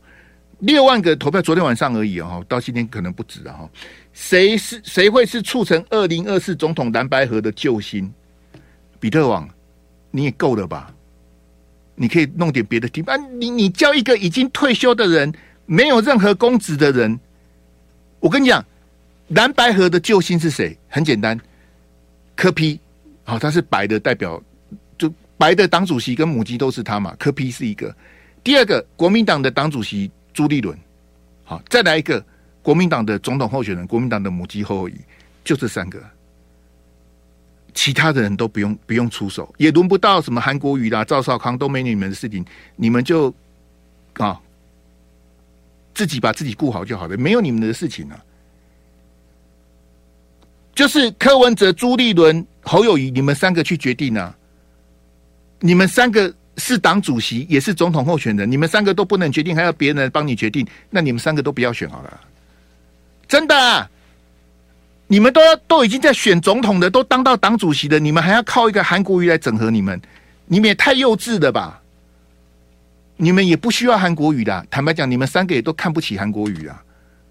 [0.63, 3.69] 六万个投票，昨天晚上而已哈，到今天可能不止啊哈。
[4.13, 8.12] 谁是谁会是促成二零二四总统蓝白河的救星？
[8.97, 9.49] 比特网
[10.10, 10.93] 你也够了吧？
[11.95, 13.17] 你可以弄点别的题啊！
[13.17, 15.32] 你你叫一个已经退休的人，
[15.65, 17.19] 没有任何公职的人，
[18.21, 18.65] 我跟你讲，
[19.28, 20.78] 蓝白河的救星是谁？
[20.88, 21.38] 很简单，
[22.36, 22.80] 柯批
[23.26, 24.41] 好，他是白的代表。
[24.97, 27.13] 就白的党主席跟母鸡都是他嘛？
[27.19, 27.93] 柯批是一个，
[28.41, 30.78] 第二个国民党的党主席朱立伦，
[31.43, 32.24] 好，再来一个
[32.62, 34.96] 国民党的总统候选人，国民党的母鸡侯友谊，
[35.43, 36.02] 就这三个，
[37.74, 42.43] 其他的人都不用不用出手，也轮不到什么韩国瑜啦、赵少康都没你们的事情，
[42.76, 43.34] 你们就
[44.13, 44.39] 啊
[45.93, 48.24] 自己把自己顾好就好了，没有你们的事情啊。
[50.74, 54.36] 就是柯文哲、朱立伦、侯友谊，你们三个去决定啊。
[55.60, 62.21] 你们三个是党主席，也是总统候选人，你们三个都不能决定，还要别人帮你决定，那你们三个都不要选好了。
[63.27, 63.89] 真的，
[65.07, 69.99] 你们都都已经在选总统的，都当到党主席的，你们还要靠一个韩国瑜来整合你们，
[70.45, 71.81] 你们也太幼稚了吧？
[73.17, 76.83] 你们也不需要韩国瑜的，坦白讲，你们三个也都看不起韩国瑜啊，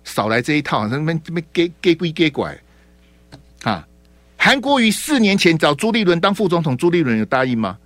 [0.05, 2.57] 少来这一套，什么什么给给归给拐
[3.63, 3.87] 啊？
[4.37, 7.79] 韩国瑜四年前找朱立伦当副总统，朱立伦有答应吗？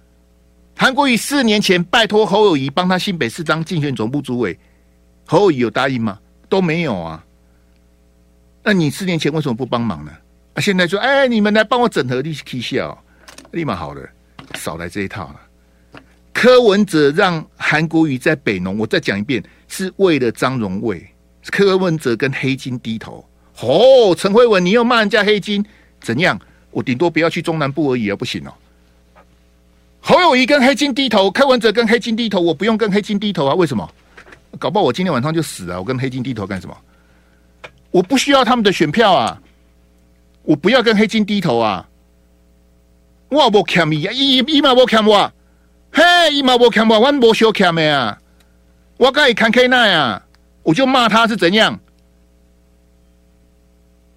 [0.78, 4.56] 韩国瑜四年前拜托侯友谊帮他新北市当竞选总部主委，
[5.24, 6.18] 侯友谊有答应吗？
[6.50, 7.24] 都没有啊。
[8.62, 10.12] 那你四年前为什么不帮忙呢？
[10.52, 13.02] 啊，现在说，哎，你们来帮我整合，立即笑，
[13.52, 14.06] 立马好了，
[14.54, 15.40] 少来这一套了。
[16.34, 21.02] 柯文哲让韩国瑜在北农，我再讲一遍，是为了张荣味。
[21.46, 23.26] 柯文哲跟黑金低头，
[23.60, 25.64] 哦，陈慧文，你又骂人家黑金，
[26.02, 26.38] 怎样？
[26.70, 28.52] 我顶多不要去中南部而已啊，不行哦。
[30.08, 33.54] 侯友谊跟黑金低头，柯文哲跟黑金低头，我不用跟黑金低头啊？
[33.56, 33.90] 为什么？
[34.56, 35.80] 搞不好我今天晚上就死了。
[35.80, 36.76] 我跟黑金低头干什么？
[37.90, 39.42] 我不需要他们的选票啊！
[40.44, 41.88] 我不要跟黑金低头啊！
[43.30, 45.32] 我不欠伊啊，伊伊嘛不欠我，
[45.90, 48.16] 嘿，伊嘛不欠我，我不小欠的啊！
[48.98, 50.22] 我该看 K 奈啊，
[50.62, 51.80] 我就骂他是怎样？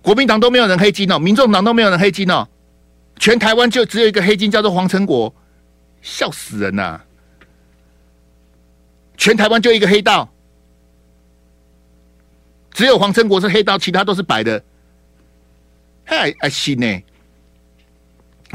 [0.03, 2.47] 国民党都没有人黑金哦，民众党都没有人黑金哦，
[3.17, 5.33] 全台湾就只有一个黑金，叫做黄成国，
[6.01, 6.99] 笑死人呐、
[9.17, 10.29] 全台湾就一个黑道，
[12.71, 14.63] 只有黄成国是黑道，其他都是白的。
[16.05, 17.03] 嗨，爱信呢？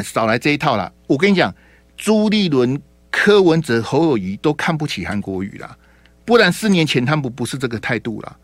[0.03, 0.93] 少来这一套了！
[1.07, 1.55] 我跟你讲，
[1.97, 2.81] 朱立伦、
[3.11, 5.79] 柯文哲、侯友谊都看不起韩国瑜了，
[6.25, 8.37] 不然四年前他们不不是这个态度了。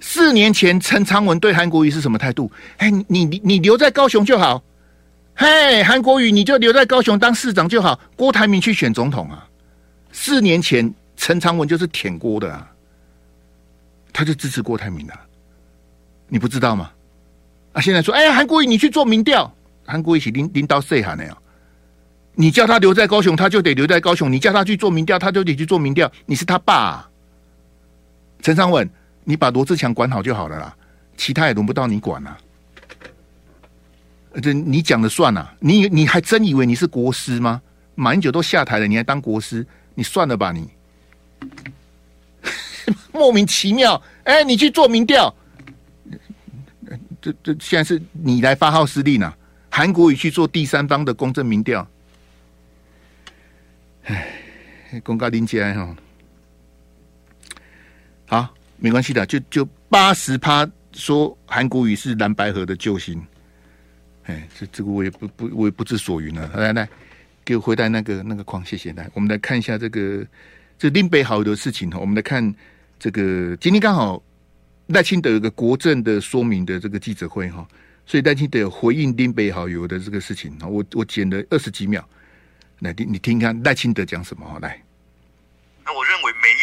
[0.00, 2.50] 四年前陈昌文对韩国瑜是什么态度？
[2.78, 4.62] 哎，你你你留在高雄就好。
[5.40, 7.98] 嘿，韩国瑜你就留在高雄当市长就好。
[8.16, 9.48] 郭台铭去选总统啊！
[10.10, 12.68] 四年前陈昌文就是舔郭的啊，
[14.12, 15.14] 他就支持郭台铭的，
[16.26, 16.90] 你不知道吗？
[17.72, 19.48] 啊，现在说，哎呀，韩国瑜你去做民调。
[19.86, 21.38] 韩国瑜是领领导谁喊的呀？
[22.34, 26.10] 你叫他留在高雄，他就得留在高雄；你叫他去做民调，他就得去做民调。
[26.26, 27.10] 你是他爸啊，
[28.42, 28.90] 陈昌文，
[29.22, 30.74] 你把罗志强管好就好了啦，
[31.16, 32.36] 其他也轮不到你管啊。
[34.42, 35.54] 这你讲的算啊？
[35.58, 37.60] 你你还真以为你是国师吗？
[37.94, 39.66] 马英九都下台了，你还当国师？
[39.94, 40.68] 你算了吧你，
[43.12, 44.00] 莫名其妙。
[44.24, 45.34] 哎，你去做民调，
[47.20, 49.34] 这这现在是你来发号施令呢？
[49.70, 51.88] 韩国语去做第三方的公正民调，
[54.04, 55.96] 哎，公告林杰哈，
[58.26, 63.20] 好，没关系的，就就八十趴说韩国语是蓝白河的救星，
[64.28, 66.46] 哎，这这个我也不不我也不知所云了。
[66.54, 66.88] 来来，
[67.44, 68.92] 给我回答那个那个框，谢谢。
[68.92, 70.24] 来，我们来看一下这个
[70.78, 71.98] 这林北好的事情哈。
[71.98, 72.54] 我们来看
[72.98, 74.22] 这个今天刚好
[74.88, 77.66] 赖清德有个国政的说明的这个记者会哈。
[78.04, 82.06] 所以赖清德回应林北好友的这个事情，我我剪了二十几秒，
[82.80, 84.58] 来听你听看赖清德讲什么哈。
[84.60, 84.82] 来，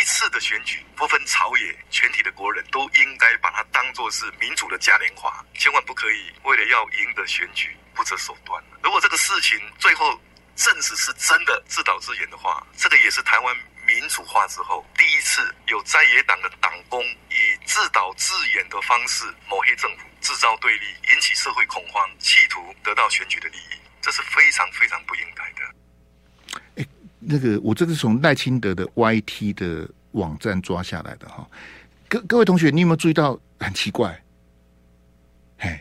[0.06, 8.63] 次的选举不分朝野，全体的国人都应该把它当作是民主的嘉年华，千万不可以为了要赢得选举不择手段。
[8.84, 10.20] 如果这个事情最后
[10.56, 20.06] 证实是真的自导自演的话，这个也是台湾民主化之后第一次有在野党的党工以自导自演的方式抹黑政府。
[20.22, 25.76] 制造对立，引起社会恐慌，企图得到选举的利益，这是非常非常不应该的。
[26.78, 26.86] 哎，
[27.20, 31.47] 那个，我这是从赖清德的 YT 的网站抓下来的哈。
[32.10, 34.21] 各各位同学，你有没有注意到很奇怪？
[35.58, 35.80] 嘿，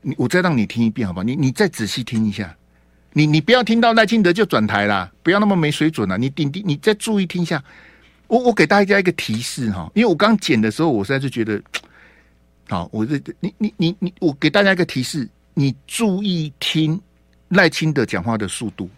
[0.00, 1.24] 你我再让你听一遍好不好？
[1.24, 2.56] 你你再仔细听一下，
[3.12, 6.18] 你你不要听到赖清德就转台啦，不要那么没水准了。
[6.18, 7.62] 你顶顶，你再注意听一下。
[8.26, 11.62] 我我给大家一个提示哈，因为我刚剪的时候，我实在是觉得。
[12.68, 17.00] 好，我这你你你你，我给大家一个提示，你注意听
[17.48, 18.90] 赖清德讲话的速度，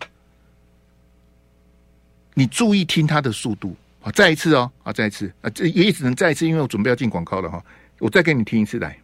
[2.34, 3.76] 你注意听他的速度。
[4.02, 7.62] 好，再一次哦，啊，再一次啊，这也只能再一次，因为我准备要进广告了哈。
[7.98, 8.98] 我再给你听一次来。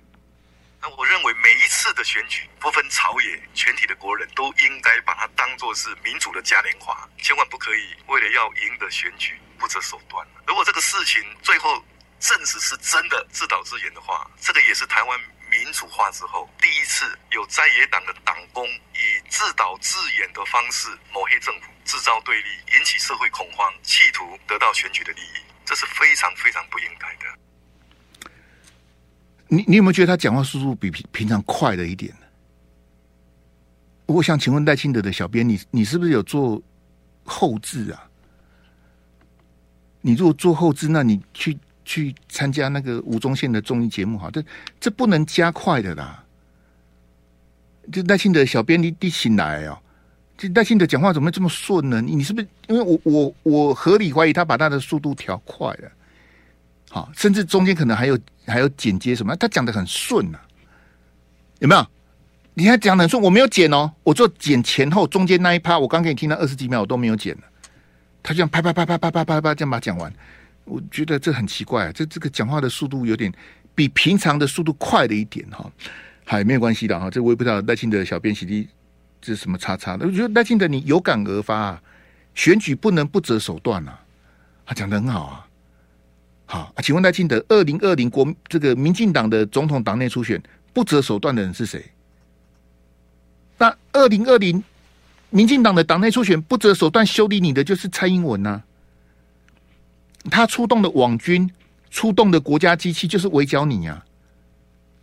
[0.80, 10.26] 那我认为每一次的选举，不分朝野，全体的国人都应该把它当作是民主的嘉年华，千万不可以为了要赢得选举不择手段。
[10.46, 11.84] 如果这个事情最后，
[12.18, 15.20] 证实是真的自导自演的话，这个也是台湾
[15.56, 28.28] 民主化之后第一次有在野党的党工以自导自演的方式抹黑政府，制造对立，引起社会恐慌，企图得到选举的利益，这是非常非常不应该的。
[29.48, 32.26] 你你有没有觉得他讲话速度比平平常快了一点呢？
[34.06, 36.62] 我想请问赖清德的小编，你你是不是有做
[37.24, 38.08] 后置啊？
[40.02, 41.58] 你如果做后置，那你去。
[41.86, 44.44] 去参加那个吴宗宪的综艺节目哈，这
[44.80, 46.22] 这不能加快的啦。
[47.92, 49.78] 就赖清德小编你你醒来哦，
[50.36, 52.02] 这赖清德讲话怎么这么顺呢？
[52.02, 55.88] 你你是不是因为我我我合理怀疑他把他的速度调快了？
[56.90, 59.36] 好，甚至中间可能还有还有剪接什么？
[59.36, 60.40] 他讲的很顺啊，
[61.60, 61.86] 有没有？
[62.54, 67.42] 你看讲的很顺，我没有剪哦，我做剪前后中间那一趴，我刚给你听到二十几秒，我都没有剪了。
[68.24, 70.12] 他就这样啪啪啪啪啪啪啪啪这样把讲完。
[70.66, 73.32] 我觉得这很奇怪啊，这这个讲话的速度有点
[73.74, 75.70] 比平常的速度快了一点哈，
[76.24, 78.68] 还没有关系的哈，这我也不知道赖清德小编洗的
[79.20, 79.96] 这什么叉叉。
[79.96, 81.82] 的，我觉得赖清德你有感而发，啊，
[82.34, 83.98] 选举不能不择手段啊，
[84.66, 85.46] 他讲得很好啊，
[86.46, 91.84] 好啊，请问赖清德，二零二零国这个民进党的总统党内初选不择手段的人是谁？
[93.58, 94.62] 那二零二零
[95.30, 98.64] 民进党的党内初选不择手段修理你的就是蔡英文呐、啊，
[100.30, 101.50] 他出动的网军，
[101.90, 104.04] 出动的国家机器就是围剿你呀、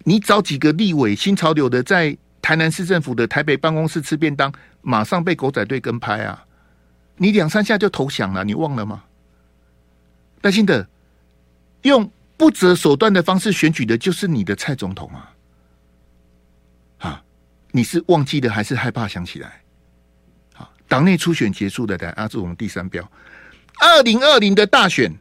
[0.04, 6.46] 你找几个立委新潮流的在台南市政府的台北办公室吃便当，马上被狗仔队跟拍啊！
[7.16, 9.04] 你两三下就投降了，你忘了吗？
[10.42, 10.88] 担心的。
[11.84, 15.36] 用不择手段的方式选举的，就是你的蔡总统啊！
[17.00, 17.24] 啊，
[17.72, 19.62] 你是忘记了还是害怕想起来？
[20.54, 23.06] 好，党内初选结束的，来，啊，这是我们第三标。
[23.80, 25.14] 二零二零的大选，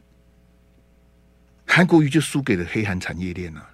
[1.65, 3.69] 韩国瑜就输给了黑韩产业链啊。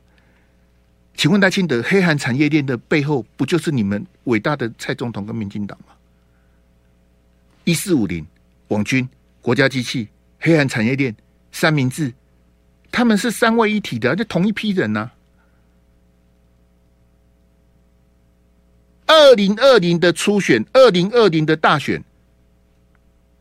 [1.16, 5.94] 请问赖清德，黑韩产业链的背后，不就是你们伟大的蔡总统跟民进党吗？
[7.66, 8.26] 一四五零
[8.70, 9.08] 网军、
[9.42, 10.08] 国家机器、
[10.40, 11.16] 黑韩产业链、
[11.52, 12.14] 三明治。
[12.92, 15.14] 他们是三位一体的，就同一批人呢、啊。
[19.06, 22.04] 二零二零的初选，二零二零的大选，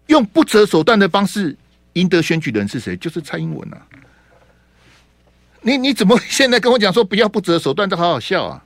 [0.09, 1.57] 用不择手段的方式
[1.95, 2.97] 赢得选举的人是谁？
[2.97, 3.87] 就是蔡英文啊！
[5.63, 7.89] 你你怎么现在跟我讲说不要不择手段？
[7.89, 8.65] 这好好笑啊！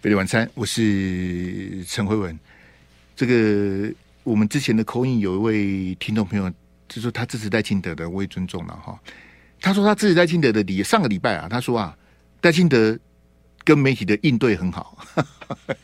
[0.00, 2.38] 费力晚餐，我是陈慧文。
[3.16, 6.48] 这个我们之前的口音有一位听众朋友，
[6.88, 8.96] 就说他支持戴清德的，我也尊重了哈。
[9.60, 11.96] 他说他支持戴清德的理上个礼拜啊，他说啊，
[12.40, 12.96] 戴清德
[13.64, 14.96] 跟媒体的应对很好。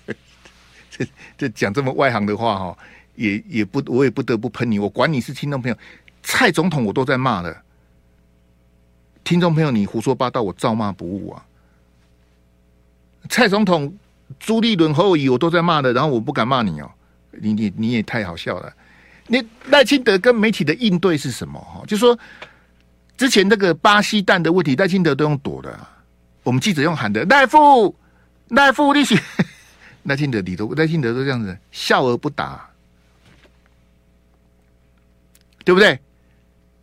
[0.90, 1.04] 这
[1.36, 2.78] 这讲这么外行的话哈，
[3.14, 4.78] 也也不我也不得不喷你。
[4.78, 5.76] 我管你是听众朋友，
[6.22, 7.56] 蔡总统我都在骂的。
[9.22, 11.44] 听众朋友，你胡说八道，我照骂不误啊。
[13.28, 13.96] 蔡总统、
[14.38, 16.90] 朱立伦、侯友宜我都在骂的，然后我不敢骂你哦。
[17.30, 18.72] 你你你也太好笑了。
[19.26, 21.58] 你赖清德跟媒体的应对是什么？
[21.60, 22.18] 哈，就说。
[23.16, 25.86] 之前那个巴西蛋的问题，赖清德都用躲的，
[26.42, 27.94] 我们记者用喊的赖富
[28.48, 29.16] 赖富利息，
[30.02, 32.68] 赖清德里头赖清德都这样子笑而不答，
[35.64, 35.98] 对不对？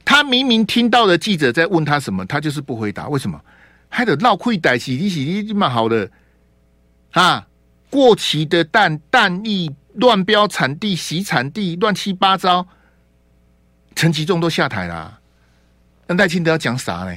[0.03, 3.39] 他明明听到了记者在问他什么，他就是不回答，为什么？
[3.87, 6.09] 还得闹亏歹洗，你洗你这么好的
[7.11, 7.47] 啊？
[7.89, 12.65] 过期的蛋蛋液乱标产地洗产地乱七八糟，
[13.95, 15.19] 陈其重都下台了。
[16.07, 17.15] 那赖清德要讲啥呢？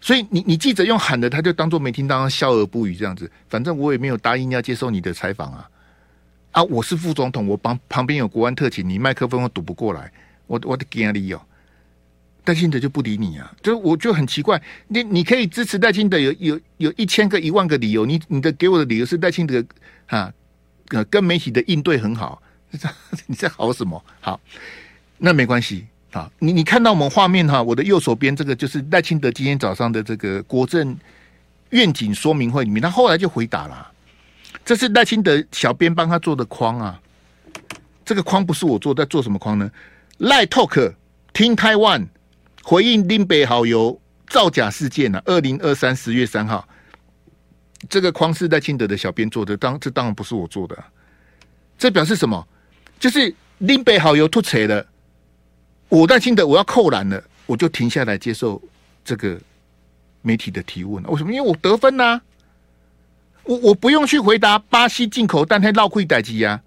[0.00, 3.30] 所以你你记者用喊的，他就当做没听到，笑而不语这样子。
[3.48, 5.68] 反正我也没有答应要接受你的采访啊！
[6.52, 10.10] 啊，我是副总统，我旁旁边有国安特勤，你麦克风我堵不过来，
[10.48, 11.40] 我我的给你哦。
[12.44, 13.54] 戴清德就不理你啊！
[13.62, 19.62] 就我就很奇怪，你你可以支持戴清德有有有一千个一万个理由，你你的给我的理由是戴清德
[20.06, 20.32] 啊，
[21.10, 22.40] 跟媒体的应对很好，
[23.26, 24.02] 你在好什么？
[24.20, 24.40] 好，
[25.18, 25.86] 那没关系。
[26.12, 30.96] 啊，你你看到我们画面哈，我的右手边这个就是戴清德今天早上的这个国政
[31.68, 33.92] 愿景说明会里面，他后来就回答了，
[34.64, 36.98] 这是戴清德小编帮他做的框啊，
[38.06, 39.70] 这个框不是我做，在做什么框呢？
[40.18, 40.94] 赖 Talk
[41.32, 42.08] 听台湾
[42.64, 46.68] 回应林北好友造假事件呢、啊，二零二三十月三号，
[47.88, 50.76] 这个框是赖清德的小编做的，当这当然不是我做的，
[51.78, 52.46] 这表示什么？
[52.98, 54.84] 就是林北好友突扯了。
[55.88, 58.60] 我赖清德我要扣篮了，我就停下来接受
[59.04, 59.38] 这个
[60.20, 61.02] 媒体的提问。
[61.04, 61.32] 为什么？
[61.32, 62.20] 因为我得分呐、
[63.44, 66.60] 我我不用去回答巴西进口蛋太绕亏代机啊。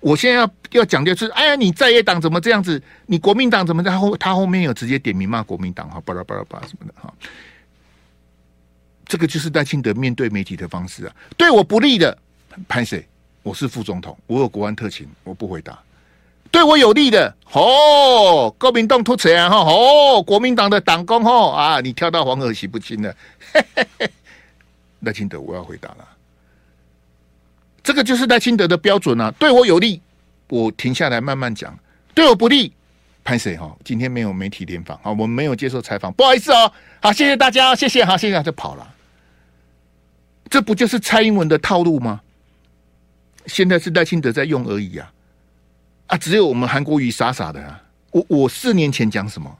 [0.00, 2.80] 我现在要要讲的是，哎呀，你在野党怎么这样子？
[3.06, 4.16] 你国民党怎么在后？
[4.16, 7.12] 他后面有直接点名骂国民党哈，巴拉巴拉巴拉什么的哈。
[9.06, 11.14] 这个就是赖清德面对媒体的方式啊。
[11.36, 12.16] 对我不利的，
[12.68, 13.06] 拍谁？
[13.42, 15.78] 我是副总统，我有国安特勤，我不回答。
[16.50, 23.14] 对我有利的哦，国民党突起啊哈哦，国民党的党工哦啊，你跳到黄河洗不清了。
[23.52, 24.10] 嘿嘿嘿
[25.00, 26.08] 赖清德，我要回答了，
[27.86, 29.32] 这个就是赖清德的标准啊。
[29.38, 30.02] 对我有利，
[30.48, 31.70] 我停下来慢慢讲；
[32.12, 32.72] 对我不利，
[33.22, 33.76] 拍谁哈？
[33.84, 36.72] 今天没有媒体联访啊，我们没有接受采访，不好意思哦。
[37.00, 38.92] 好，谢谢大家，谢谢，好，谢谢，就跑了。
[40.50, 42.20] 这不就是蔡英文的套路吗？
[43.46, 45.12] 现在是赖清德在用而已啊。
[46.08, 46.16] 啊！
[46.16, 47.80] 只有我们韩国瑜傻傻的啊！
[48.10, 49.56] 我我四年前讲什么？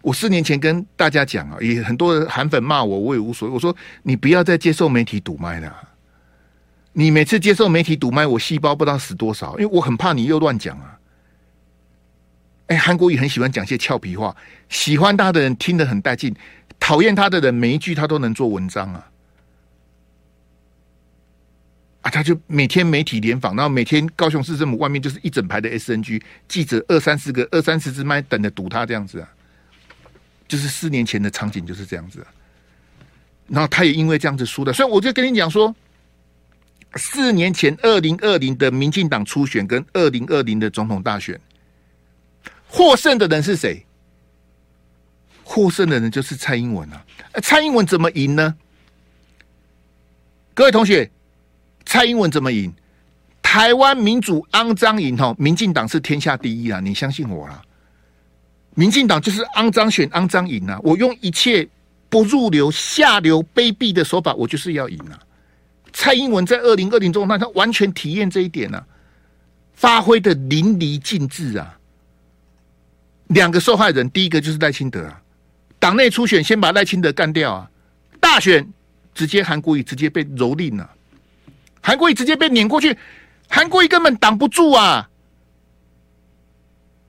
[0.00, 3.52] 我四年前跟大家讲啊，也很多韩粉骂我，我也无所谓。
[3.52, 5.89] 我说你不要再接受媒体堵麦了，
[6.92, 10.98] 你每次接受媒体堵麦，我细胞不知道死多少，因为我很怕你又乱讲啊。
[12.66, 14.36] 哎，韩国瑜很喜欢讲些俏皮话，
[14.68, 16.34] 喜欢他的人听得很带劲，
[16.78, 19.06] 讨厌他的人每一句他都能做文章啊。
[22.02, 29.28] 啊，他就每天媒体联访，然后每天高雄市政府外面就是一整排的 SNG 记者，二三十个、二三十支麦等着堵他这样子啊。
[30.48, 32.26] 就是四年前的场景就是这样子啊。
[33.48, 35.74] 然后他也因为这样子输的，所以我就跟你讲说，
[36.96, 41.40] 四年前二零二零的民进党初选跟二零二零的总统大选，
[42.66, 43.84] 获胜的人是谁？
[45.44, 47.04] 获胜的人就是蔡英文啊！
[47.42, 48.54] 蔡英文怎么赢呢？
[50.54, 51.10] 各位同学，
[51.84, 52.72] 蔡英文怎么赢？
[53.42, 56.78] 台湾民主肮脏赢哦，民进党是天下第一啊！
[56.78, 57.60] 你相信我啦，
[58.74, 60.78] 民进党就是肮脏选肮脏赢啊！
[60.84, 61.68] 我用一切
[62.08, 65.18] 不入流、下流、卑鄙的手法，我就是要赢啊！
[65.92, 68.84] 蔡英文在二零二零中，那他完全体验这一点啊，
[69.74, 71.78] 发挥的淋漓尽致啊！
[73.28, 75.22] 两个受害人，第一个就是赖清德啊，
[75.78, 77.70] 党内初选先把赖清德干掉啊，
[78.20, 78.66] 大选。
[79.12, 80.88] 直接韩国瑜直接被蹂躏了，
[81.82, 82.96] 韩国瑜直接被碾过去，
[83.48, 85.10] 韩国瑜根本挡不住啊！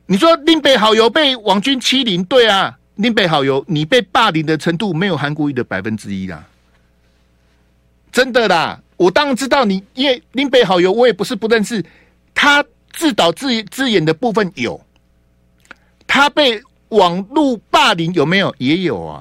[0.08, 6.44] 你说林北好友被网军欺凌，对啊，林北好友你被霸凌的程度没有韩国瑜的百分之一啦，
[8.12, 8.82] 真的啦！
[8.98, 11.84] 我当然知道你，因为林北好友我也不是不认识，
[12.34, 14.80] 他自导自自演的部分有，
[16.06, 18.54] 他被网络霸凌有没有？
[18.58, 19.20] 也有啊！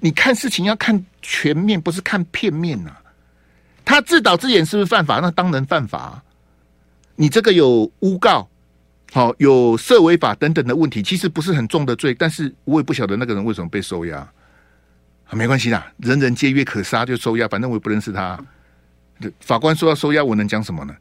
[0.00, 1.04] 你看事情要看。
[1.20, 2.90] 全面不是看片面呐、
[3.84, 5.18] 他自导自演是不是犯法？
[5.20, 6.22] 那当然犯法、啊。
[7.16, 8.48] 你这个有诬告，
[9.12, 12.14] 好有涉违法等等的问题，其实不是很重的罪。
[12.14, 14.26] 但是我也不晓得那个人为什么被收押，
[15.28, 18.38] 啊没关系啦，人人皆曰可杀就收押，反正我也不认识他。
[19.40, 20.94] 法官说要收押，我能讲什么呢？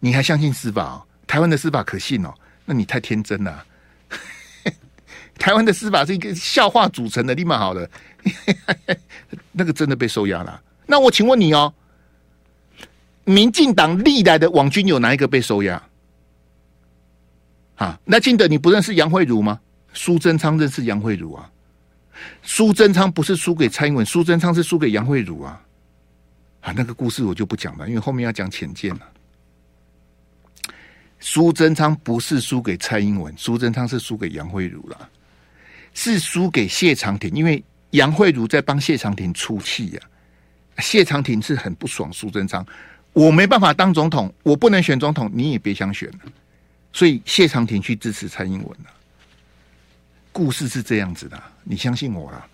[0.00, 1.02] 你还相信司法、哦？
[1.26, 2.32] 台湾的司法可信哦？
[2.64, 3.64] 那你太天真了。
[5.38, 7.88] 台湾的司法是一个笑话组成的，立马好了。
[9.52, 10.62] 那个真的被收押了。
[10.86, 11.72] 那我请问你哦，
[13.24, 15.82] 民进党历来的网军有哪一个被收押？
[17.76, 19.60] 啊，那记得你不认识杨慧如吗？
[19.92, 21.50] 苏贞昌认识杨慧如啊。
[22.42, 25.60] 苏贞昌不是输给蔡英文，苏贞昌是输给杨慧如啊。
[26.60, 29.02] 啊，那个故事我就不讲了，因为后面要讲浅见了。
[31.20, 35.08] 苏贞昌不是输给蔡英文，苏贞昌是输给杨慧如了。
[35.94, 40.00] 是输给谢长廷，因为杨慧如在帮谢长廷出气呀。
[40.78, 42.64] 谢长廷是很不爽苏贞昌，
[43.12, 46.18] 我没办法当总统，我不能选总统，你也别想选了。
[46.92, 48.90] 所以谢长廷去支持蔡英文了。
[50.38, 52.46] 故事是这样子的，你相信我啦。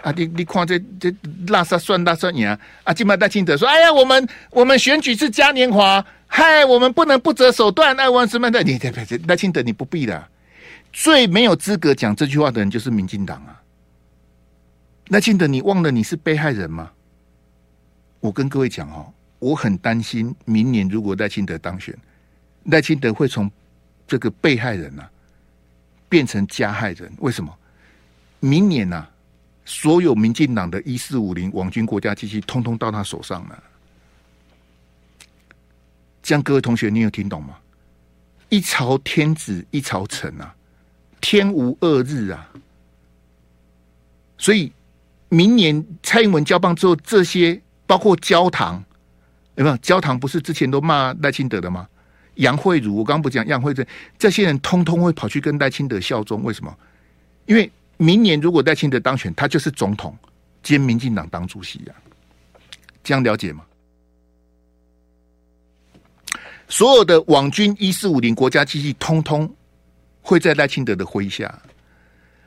[0.00, 1.14] 啊，你你看这这
[1.48, 2.48] 拉萨算拉算赢
[2.84, 2.94] 啊！
[2.94, 8.62] 金马戴清德说：“哎呀，我们我们选举是嘉年华，嗨，我们不能不择手段。”爱玩什么的？
[8.62, 10.26] 你别别赖清德，你不必的。
[10.90, 13.60] 最没有资格讲这句话的人就是民进党啊！
[15.08, 16.90] 赖清德，你忘了你是被害人吗？
[18.20, 21.94] 我跟各位讲哦，我很担心明年如果赖清德当选，
[22.64, 23.50] 赖清德会从
[24.06, 25.10] 这个被害人啊
[26.08, 27.12] 变成加害人。
[27.18, 27.54] 为什么？
[28.40, 29.10] 明年啊，
[29.64, 33.62] 所有民进党的一四五零网军国家机器，通通到他手上了。
[36.22, 37.56] 这样，各位同学，你有听懂吗？
[38.48, 40.54] 一朝天子一朝臣啊！
[41.20, 42.48] 天无二日啊！
[44.38, 44.72] 所以
[45.28, 48.82] 明年蔡英文交棒之后，这些包括焦糖，
[49.56, 49.76] 有没有？
[49.78, 51.88] 焦糖不是之前都骂赖清德的吗？
[52.38, 53.86] 杨慧如，我刚刚不讲杨慧这
[54.18, 56.42] 这些人，通通会跑去跟赖清德效忠。
[56.42, 56.76] 为什么？
[57.46, 60.16] 因为明年如果赖清德当选，他就是总统
[60.62, 62.02] 兼民进党党主席呀、啊。
[63.04, 63.64] 这样了解吗？
[66.68, 69.48] 所有的网军一四五零国家机器，通通。
[70.20, 71.46] 会在赖清德的麾下，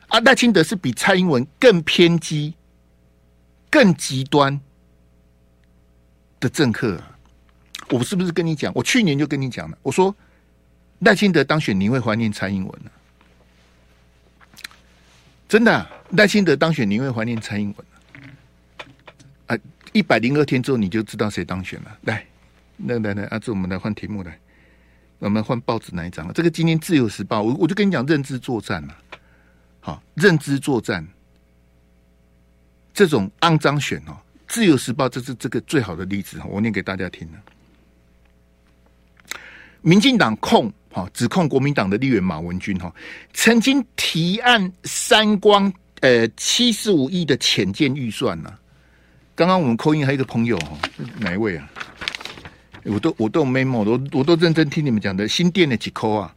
[0.07, 2.53] 啊，赖清德是比蔡英文更偏激、
[3.71, 4.61] 更极端
[6.39, 7.10] 的政客啊！
[7.91, 8.71] 我是不是跟你讲？
[8.73, 10.15] 我去年就跟你讲了，我说
[10.99, 12.89] 赖清德当选，你会怀念蔡英文啊？
[15.47, 17.87] 真的，赖清德当选，你会怀念蔡英文
[19.47, 19.57] 啊？
[19.91, 21.97] 一百零二天之后，你就知道谁当选了。
[22.03, 22.25] 来，
[22.77, 24.39] 那来来，阿志，我们来换题目来。
[25.19, 26.33] 我们换报纸哪一张了？
[26.33, 28.97] 这个今天《自由时报》，我我就跟你讲认知作战了。
[29.81, 31.05] 好，认知作战
[32.93, 34.11] 这种肮脏选哦，
[34.47, 37.39] 《自由时报》这是这个最好的例子，我念给大家听了。
[39.81, 42.93] 民进党控哈指控国民党的立委马文君哈，
[43.33, 45.71] 曾经提案三光
[46.01, 48.53] 呃七十五亿的潜舰预算呢。
[49.35, 50.77] 刚刚我们扣音还有一个朋友哈，
[51.19, 51.69] 哪一位啊？
[52.83, 56.35] 我都我都有 memo，我都我都认真听你们讲的新店的几扣啊？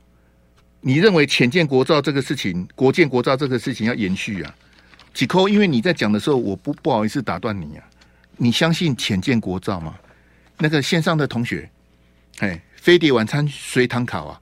[0.81, 4.55] 你认为潜舰国造这个事情，国建国造这个事情要延续啊？
[5.15, 5.49] 几扣？
[5.49, 7.85] 因为你在讲的时候，我不不好意思打断你啊。
[8.37, 9.95] 你相信潜舰国造吗？
[10.59, 11.69] 那个线上的同学，
[12.39, 14.39] 哎，飞碟晚餐随堂考啊！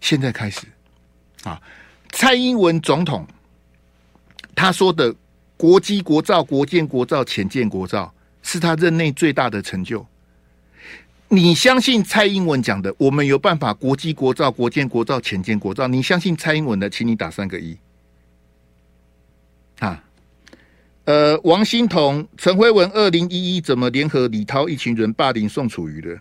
[0.00, 0.66] 现在开始
[1.44, 1.62] 啊！
[2.10, 3.24] 蔡英文总统
[4.52, 5.14] 他说的
[5.56, 8.12] 国机国造、国建国造、浅建国造，
[8.42, 10.04] 是他任内最大的成就。
[11.28, 12.92] 你相信蔡英文讲的？
[12.98, 15.86] 我们有办法国机国造、国建国造、浅建国造？
[15.86, 17.78] 你相信蔡英文的，请你打三个一。
[19.78, 20.02] 啊，
[21.04, 26.20] 呃，王欣彤、陈辉文，二零一一怎么联合李涛一群人霸凌宋楚瑜的？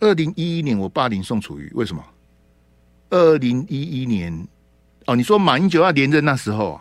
[0.00, 2.04] 二零一一年我霸凌宋楚瑜，为什么？
[3.10, 4.46] 二零一一年，
[5.06, 6.80] 哦，你说马英九要连任那时候，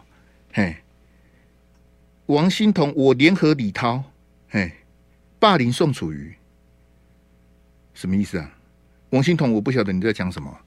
[0.53, 0.76] 嘿，
[2.26, 4.03] 王欣彤，我联合李涛，
[4.49, 4.72] 嘿，
[5.39, 6.36] 霸凌宋楚瑜。
[7.93, 8.51] 什么意思啊？
[9.11, 10.57] 王欣彤，我不晓得你在讲什么。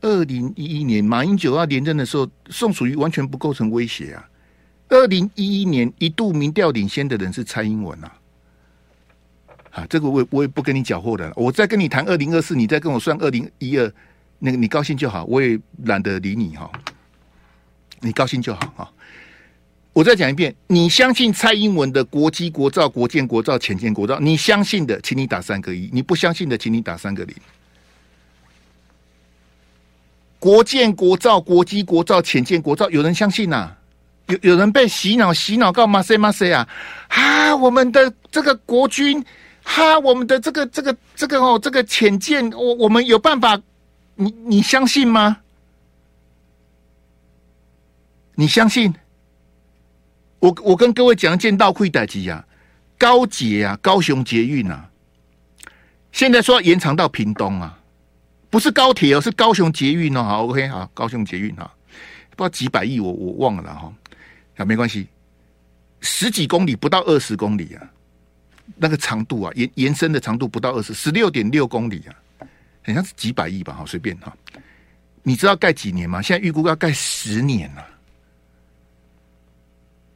[0.00, 4.28] 二零一一年马英九要连任的时候，宋楚瑜完全不构成威胁啊。
[4.88, 8.17] 二零一一年一度民调领先的人是蔡英文啊。
[9.70, 11.32] 啊，这个我我也不跟你搅和的。
[11.36, 13.92] 我再跟你谈二零二四，你再跟我算二零一二，
[14.38, 16.70] 那个你高兴就好，我也懒得理你哈。
[18.00, 18.92] 你高兴就好哈。
[19.92, 24.18] 我再讲一遍，你相信蔡英文的国基国造、国建国造、浅建国造？
[24.20, 27.34] 你相信的，请你打三个一；你不相信的，请你打三个零。
[30.38, 33.78] 国建国造、国基国造、浅建国造，有人相信呐、啊？
[34.28, 36.00] 有有人被洗脑洗脑告吗？
[36.00, 36.30] 谁吗？
[36.30, 36.68] 谁啊？
[37.08, 39.24] 啊，我们的这个国军，
[39.70, 43.60] 哈、我们的这个这个这个哦，这个浅见，我我们有办法？
[44.16, 45.36] 你你相信吗？
[48.34, 48.92] 你相信？
[50.40, 52.44] 我我跟各位讲，见到亏代机啊，
[52.96, 54.90] 高捷啊，高雄捷运啊，
[56.10, 57.78] 现在说要延长到屏东啊，
[58.50, 60.24] 不是高铁哦，是高雄捷运哦。
[60.24, 61.70] 好，OK，好，高雄捷运啊，
[62.30, 63.92] 不知道几百亿，我我忘了哈，
[64.56, 65.06] 啊，没关系，
[66.00, 67.86] 十几公里不到二十公里啊，
[68.76, 72.14] 那个长度啊，延延伸的长度不到二十，十六点六公里啊，
[72.84, 74.36] 好像是几百亿吧，好，随便哈。
[75.22, 76.22] 你知道盖几年吗？
[76.22, 77.86] 现在预估要盖十年了。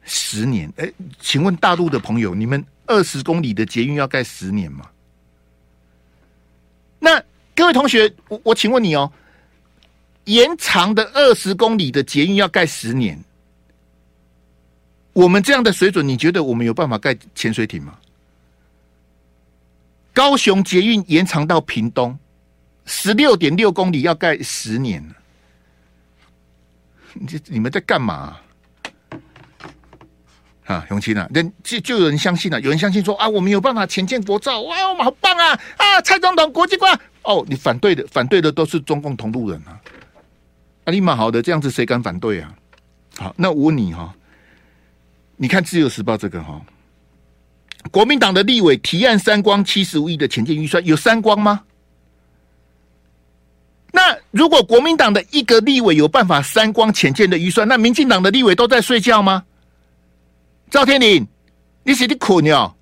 [0.03, 0.71] 十年？
[0.77, 4.89] 哎，请问大陆的朋友，你们二十公里的捷运要盖十年吗？
[6.99, 7.21] 那
[7.55, 9.11] 各位同学，我我请问你哦，
[10.25, 13.17] 延长的二十公里的捷运要盖十年，
[15.13, 17.97] 我们这样的水准，你觉得我们有办法盖潜水艇吗？
[20.13, 22.17] 高雄捷运延长到屏东，
[22.85, 25.03] 十六点六公里要盖十年，
[27.13, 28.37] 你你们在干嘛？
[30.65, 35.59] 啊，永清啊，人就就有人相信了，有人相信说啊，我们有办法潜舰国造，哇，我们好棒啊！
[35.75, 39.81] 啊，蔡总统国际观哦，你反对的，反对的都是中共同路人啊！
[40.85, 42.55] 啊，你蛮好的，这样子谁敢反对啊？
[43.17, 44.15] 好，那我问你哈，
[45.35, 46.61] 你看《自由时报》这个哈，
[47.91, 51.61] 国民党的立委提案三光七十五亿的潜舰预算，有三光吗？
[53.91, 59.43] 那如果国民党的一个立委有办法三光潜舰的预算，那民进党的立委都在睡觉吗？
[60.71, 61.27] 赵天麟，
[61.83, 62.73] 你是你困哦？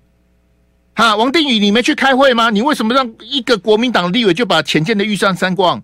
[0.94, 2.48] 哈，王定宇，你没去开会吗？
[2.48, 5.82] 你为什么让一个国民党立委就把潜舰的预算删光？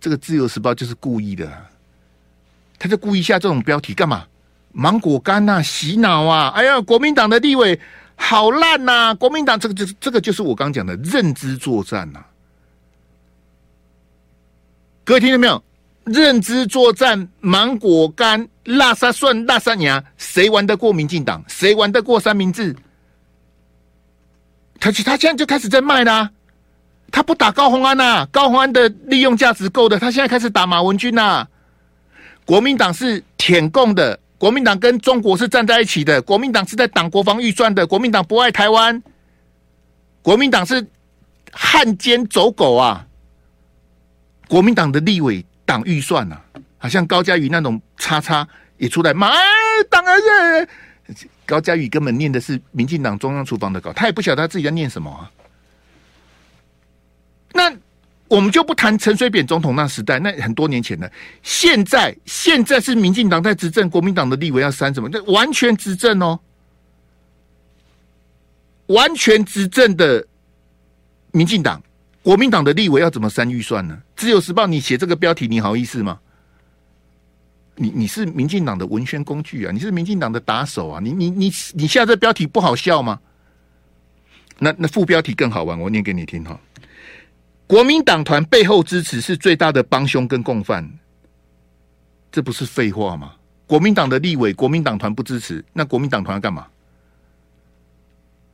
[0.00, 1.50] 这个自由时报就是故意的，
[2.78, 4.24] 他就故意下这种标题干嘛？
[4.72, 6.48] 芒果干呐、啊，洗脑啊！
[6.54, 7.78] 哎呀，国民党的立委
[8.24, 12.24] 好烂呐、国民党这个就是这个就是我刚讲的认知作战呐、
[15.04, 15.62] 各位听到没有？
[16.04, 18.48] 认知作战，芒果干。
[18.64, 21.44] 拉沙顺、拉沙娘，谁玩得过民进党？
[21.48, 22.76] 谁玩得过三明治？
[24.78, 26.30] 他他现在就开始在卖啦、
[27.10, 29.98] 他不打高虹安呐、高虹安的利用价值够的。
[29.98, 31.44] 他现在开始打马文君呐、
[32.44, 39.00] 国民党是舔共的，国民党跟中国是站在一起的，国民党是在党国防预算的，国民党不爱台湾，
[40.20, 40.84] 国民党是
[41.52, 43.06] 汉奸走狗啊！
[44.48, 46.58] 国民党的立委党预算呐、啊。
[46.76, 48.44] 好像高嘉瑜那种叉叉
[48.78, 49.30] 也出来骂
[49.88, 50.20] 党儿
[51.06, 55.30] 子，高嘉瑜根本念的是民进党中央厨房的稿，他也不晓得他自己在念什么啊。
[58.32, 61.12] 我们就不谈陈水扁总统那时代，那很多年前的。
[61.42, 65.10] 现在现在是民进党在执政，国民党的立委要删什么？
[65.10, 66.40] 这完全执政哦，
[68.86, 70.26] 完全执政的
[71.32, 71.82] 民进党，
[72.22, 74.00] 国民党的立委要怎么删预算呢？
[74.16, 76.18] 自由时报，你写这个标题，你好意思吗？
[77.74, 79.72] 你你是民进党的文宣工具啊！
[79.72, 81.00] 你是民进党的打手啊！
[81.04, 83.20] 你你你你下这标题不好笑吗？
[84.58, 86.58] 那那副标题更好玩，我念给你听哈。
[87.72, 90.86] 国民党团背后支持是最大的帮凶跟共犯，
[92.30, 93.32] 这不是废话吗？
[93.66, 96.66] 国民党的立委，国民党团不支持，那国民党团要干嘛？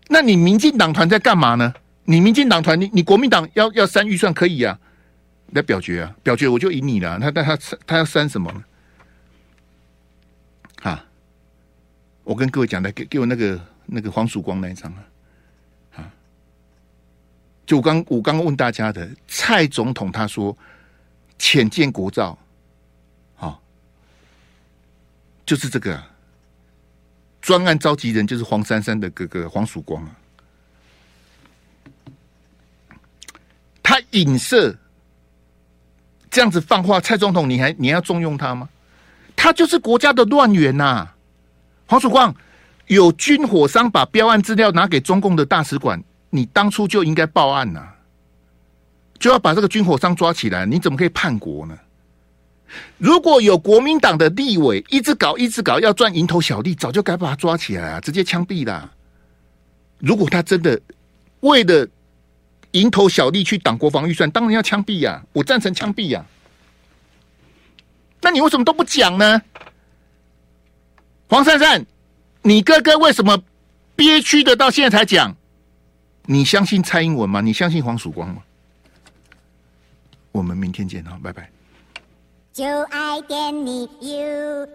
[0.06, 1.74] 那你民进党团在干嘛呢？
[2.04, 4.78] 你民进党团，你你国民党要要删预算可以啊，
[5.50, 7.18] 来表决啊，表决我就赢你了。
[7.18, 8.62] 他但他他要删什么呢？
[12.22, 15.02] 我跟各位讲的，给给我那个那个黄曙光那一张，啊，
[17.68, 20.56] 就刚我刚刚问大家的，蔡总统他说
[21.38, 22.36] 浅见国造，
[23.36, 23.58] 好、哦，
[25.44, 26.02] 就是这个、
[27.42, 30.16] 专案召集人就是黄珊珊的哥哥黄曙光啊，
[33.82, 34.74] 他影射
[36.30, 38.66] 这样子放话，蔡总统你还你要重用他吗？
[39.36, 41.06] 他就是国家的乱源呐、
[41.86, 42.34] 黄曙光
[42.86, 47.88] 有军火商把标案资料拿给中共的大使馆，你当初就应该报案呐、
[49.18, 50.66] 就要把这个军火商抓起来。
[50.66, 51.78] 你怎么可以叛国呢？
[52.98, 58.92] 如果有国民党的立委一直搞一直搞要赚蝇头小利，早就该把他抓起来啊，直接枪毙啦。
[59.98, 60.78] 如果他真的
[61.40, 61.88] 为了
[62.72, 65.24] 蝇头小利去挡国防预算，当然要枪毙呀！
[65.32, 66.22] 我赞成枪毙呀！
[68.20, 69.40] 那你为什么都不讲呢？
[71.30, 71.86] 黄珊珊，
[72.42, 73.42] 你哥哥为什么
[73.96, 75.34] 憋屈的到现在才讲？
[76.30, 77.40] 你相信蔡英文吗？
[77.40, 78.42] 你相信黄曙光吗？
[80.30, 81.50] 我们明天见啊，拜拜。
[82.52, 84.68] 就爱点你 UFO。